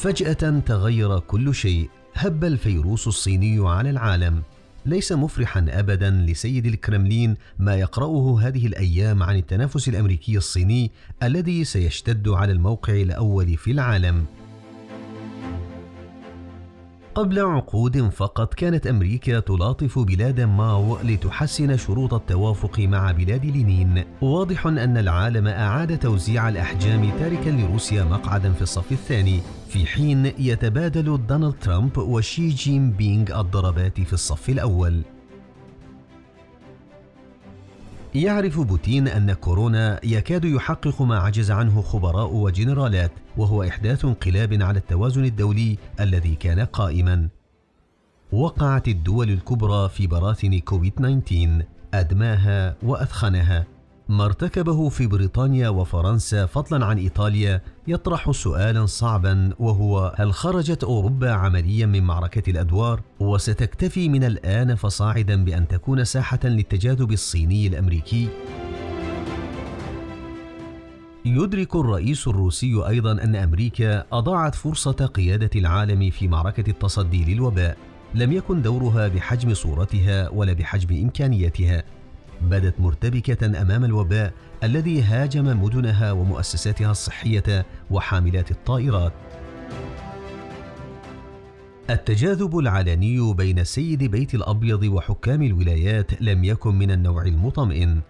فجأة 0.00 0.60
تغير 0.66 1.18
كل 1.18 1.54
شيء. 1.54 1.88
هب 2.14 2.44
الفيروس 2.44 3.08
الصيني 3.08 3.68
على 3.68 3.90
العالم. 3.90 4.42
ليس 4.86 5.12
مفرحا 5.12 5.66
ابدا 5.68 6.10
لسيد 6.10 6.66
الكرملين 6.66 7.36
ما 7.58 7.74
يقرأه 7.76 8.40
هذه 8.40 8.66
الأيام 8.66 9.22
عن 9.22 9.36
التنافس 9.36 9.88
الأمريكي 9.88 10.36
الصيني 10.36 10.90
الذي 11.22 11.64
سيشتد 11.64 12.28
على 12.28 12.52
الموقع 12.52 12.92
الأول 12.92 13.56
في 13.56 13.70
العالم. 13.70 14.24
قبل 17.20 17.38
عقود 17.38 18.08
فقط 18.08 18.54
كانت 18.54 18.86
أمريكا 18.86 19.40
تلاطف 19.40 19.98
بلاد 19.98 20.40
ماو 20.40 20.98
لتحسن 21.04 21.76
شروط 21.76 22.14
التوافق 22.14 22.80
مع 22.80 23.12
بلاد 23.12 23.46
لينين. 23.46 24.04
واضح 24.22 24.66
أن 24.66 24.96
العالم 24.96 25.46
أعاد 25.46 25.98
توزيع 25.98 26.48
الأحجام 26.48 27.10
تاركا 27.18 27.50
لروسيا 27.50 28.04
مقعدا 28.04 28.52
في 28.52 28.62
الصف 28.62 28.92
الثاني. 28.92 29.40
في 29.68 29.86
حين 29.86 30.32
يتبادل 30.38 31.26
دونالد 31.26 31.54
ترامب 31.60 31.98
وشي 31.98 32.48
جين 32.48 32.90
بينغ 32.92 33.40
الضربات 33.40 34.00
في 34.00 34.12
الصف 34.12 34.48
الأول. 34.48 35.02
يعرف 38.14 38.60
بوتين 38.60 39.08
أن 39.08 39.32
كورونا 39.32 40.00
يكاد 40.04 40.44
يحقق 40.44 41.02
ما 41.02 41.18
عجز 41.18 41.50
عنه 41.50 41.82
خبراء 41.82 42.34
وجنرالات 42.34 43.12
وهو 43.36 43.62
إحداث 43.62 44.04
انقلاب 44.04 44.62
على 44.62 44.78
التوازن 44.78 45.24
الدولي 45.24 45.78
الذي 46.00 46.34
كان 46.34 46.60
قائما. 46.60 47.28
وقعت 48.32 48.88
الدول 48.88 49.30
الكبرى 49.30 49.88
في 49.88 50.06
براثن 50.06 50.58
كوفيد 50.58 50.92
19 50.92 51.64
أدماها 51.94 52.76
وأثخنها. 52.82 53.66
ما 54.10 54.24
ارتكبه 54.24 54.88
في 54.88 55.06
بريطانيا 55.06 55.68
وفرنسا 55.68 56.46
فضلا 56.46 56.86
عن 56.86 56.98
إيطاليا 56.98 57.62
يطرح 57.86 58.30
سؤالا 58.30 58.86
صعبا 58.86 59.50
وهو 59.58 60.14
هل 60.16 60.32
خرجت 60.32 60.84
أوروبا 60.84 61.30
عمليا 61.30 61.86
من 61.86 62.02
معركة 62.02 62.50
الأدوار؟ 62.50 63.00
وستكتفي 63.20 64.08
من 64.08 64.24
الآن 64.24 64.74
فصاعدا 64.74 65.44
بأن 65.44 65.68
تكون 65.68 66.04
ساحة 66.04 66.38
للتجاذب 66.44 67.12
الصيني 67.12 67.66
الأمريكي. 67.66 68.28
يدرك 71.24 71.76
الرئيس 71.76 72.28
الروسي 72.28 72.86
أيضا 72.88 73.12
أن 73.12 73.36
أمريكا 73.36 74.04
أضاعت 74.12 74.54
فرصة 74.54 75.06
قيادة 75.06 75.50
العالم 75.56 76.10
في 76.10 76.28
معركة 76.28 76.70
التصدي 76.70 77.34
للوباء. 77.34 77.76
لم 78.14 78.32
يكن 78.32 78.62
دورها 78.62 79.08
بحجم 79.08 79.54
صورتها 79.54 80.28
ولا 80.28 80.52
بحجم 80.52 81.02
إمكانياتها. 81.02 81.99
بدت 82.42 82.80
مرتبكة 82.80 83.62
أمام 83.62 83.84
الوباء 83.84 84.32
الذي 84.64 85.02
هاجم 85.02 85.62
مدنها 85.62 86.12
ومؤسساتها 86.12 86.90
الصحية 86.90 87.66
وحاملات 87.90 88.50
الطائرات. 88.50 89.12
التجاذب 91.90 92.58
العلني 92.58 93.34
بين 93.34 93.58
السيد 93.58 94.04
بيت 94.04 94.34
الأبيض 94.34 94.82
وحكام 94.82 95.42
الولايات 95.42 96.22
لم 96.22 96.44
يكن 96.44 96.74
من 96.74 96.90
النوع 96.90 97.22
المطمئن. 97.22 98.00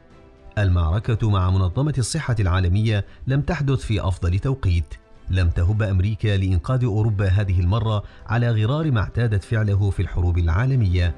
المعركة 0.59 1.31
مع 1.31 1.51
منظمة 1.51 1.95
الصحة 1.99 2.37
العالمية 2.41 3.05
لم 3.27 3.41
تحدث 3.41 3.81
في 3.81 4.01
أفضل 4.01 4.39
توقيت. 4.39 4.95
لم 5.31 5.51
تهب 5.51 5.83
أمريكا 5.83 6.37
لإنقاذ 6.37 6.85
أوروبا 6.85 7.29
هذه 7.29 7.61
المرة 7.61 8.03
على 8.27 8.51
غرار 8.51 8.91
ما 8.91 9.01
اعتادت 9.01 9.45
فعله 9.45 9.91
في 9.91 10.03
الحروب 10.03 10.39
العالمية. 10.39 11.15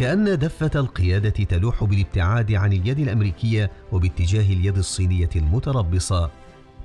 كأن 0.00 0.38
دفة 0.38 0.70
القيادة 0.74 1.30
تلوح 1.30 1.84
بالابتعاد 1.84 2.52
عن 2.52 2.72
اليد 2.72 2.98
الأمريكية 2.98 3.70
وباتجاه 3.92 4.52
اليد 4.52 4.78
الصينية 4.78 5.28
المتربصة. 5.36 6.30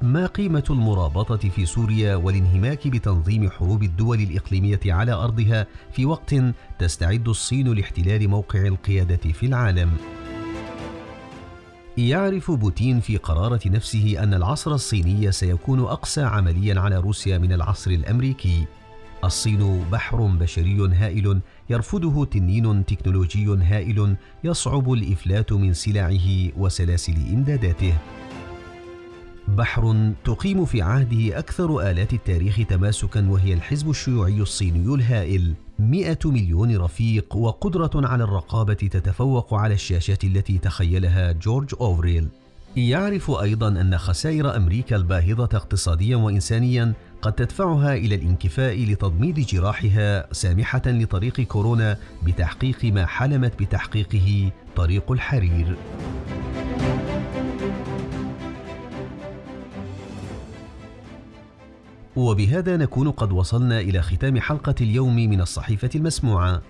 ما 0.02 0.26
قيمة 0.26 0.64
المرابطة 0.70 1.50
في 1.50 1.66
سوريا 1.66 2.16
والانهماك 2.16 2.88
بتنظيم 2.88 3.50
حروب 3.50 3.84
الدول 3.84 4.20
الإقليمية 4.20 4.80
على 4.86 5.12
أرضها 5.12 5.68
في 5.92 6.06
وقت 6.06 6.36
تستعد 6.80 7.28
الصين 7.28 7.74
لاحتلال 7.74 8.28
موقع 8.30 8.62
القيادة 8.62 9.32
في 9.32 9.46
العالم؟ 9.46 9.92
يعرف 11.98 12.52
بوتين 12.52 13.00
في 13.00 13.18
قرارة 13.18 13.62
نفسه 13.66 14.24
أن 14.24 14.34
العصر 14.34 14.74
الصيني 14.74 15.32
سيكون 15.32 15.80
أقسى 15.80 16.22
عمليا 16.22 16.80
على 16.80 16.98
روسيا 16.98 17.38
من 17.38 17.54
العصر 17.54 17.92
الأمريكي. 17.92 18.68
الصين 19.24 19.86
بحر 19.92 20.18
بشري 20.18 20.88
هائل 20.88 21.42
يرفضه 21.70 22.26
تنين 22.26 22.86
تكنولوجي 22.86 23.48
هائل 23.48 24.16
يصعب 24.44 24.94
الإفلات 24.94 25.54
من 25.54 25.74
سلعه 25.74 26.52
وسلاسل 26.58 27.16
إمداداته. 27.34 27.94
بحر 29.48 30.12
تقيم 30.26 30.66
في 30.66 30.82
عهده 30.82 31.40
أكثر 31.40 31.92
آلات 31.92 32.14
التاريخ 32.14 32.60
تماسكا 32.70 33.30
وهي 33.30 33.54
الحزب 33.54 33.90
الشيوعي 33.90 34.42
الصيني 34.42 34.96
الهائل. 34.96 35.54
مئة 35.80 36.20
مليون 36.26 36.78
رفيق 36.78 37.36
وقدرة 37.36 37.92
على 37.96 38.24
الرقابة 38.24 38.74
تتفوق 38.74 39.54
على 39.54 39.74
الشاشات 39.74 40.24
التي 40.24 40.58
تخيلها 40.58 41.32
جورج 41.32 41.76
أوفريل. 41.82 42.28
يعرف 42.76 43.32
أيضا 43.32 43.68
أن 43.68 43.98
خسائر 43.98 44.56
أمريكا 44.56 44.96
الباهظة 44.96 45.50
اقتصاديا 45.54 46.16
وإنسانيا 46.16 46.94
قد 47.26 47.34
تدفعها 47.34 47.96
إلى 47.96 48.16
الانكفاء 48.16 48.86
لتضميد 48.86 49.40
جراحها 49.40 50.34
سامحة 50.34 50.82
لطريق 50.86 51.42
كورونا 51.42 51.98
بتحقيق 52.24 52.86
ما 52.86 53.06
حلمت 53.06 53.60
بتحقيقه 53.60 54.52
طريق 54.76 55.12
الحرير. 55.12 55.78
وبهذا 62.16 62.78
نكون 62.78 63.12
قد 63.12 63.32
وصلنا 63.32 63.80
إلى 63.80 64.02
ختام 64.02 64.40
حلقة 64.40 64.76
اليوم 64.82 65.16
من 65.16 65.42
الصحيفة 65.42 65.90
المسموعة. 65.96 66.62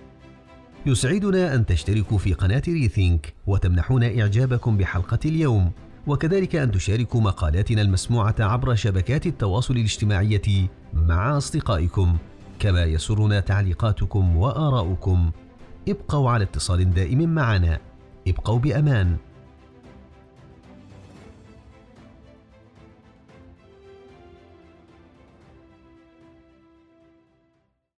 يسعدنا 0.86 1.54
أن 1.54 1.66
تشتركوا 1.66 2.18
في 2.18 2.32
قناة 2.32 2.62
ريثينك 2.68 3.34
وتمنحون 3.46 4.20
إعجابكم 4.20 4.76
بحلقة 4.76 5.18
اليوم. 5.24 5.72
وكذلك 6.06 6.56
أن 6.56 6.72
تشاركوا 6.72 7.20
مقالاتنا 7.20 7.82
المسموعة 7.82 8.34
عبر 8.38 8.74
شبكات 8.74 9.26
التواصل 9.26 9.76
الاجتماعية 9.76 10.68
مع 10.94 11.36
أصدقائكم. 11.36 12.16
كما 12.58 12.84
يسرنا 12.84 13.40
تعليقاتكم 13.40 14.36
وآراؤكم. 14.36 15.30
ابقوا 15.88 16.30
على 16.30 16.44
اتصال 16.44 16.94
دائم 16.94 17.34
معنا. 17.34 17.78
ابقوا 18.28 18.58
بأمان. 18.58 19.16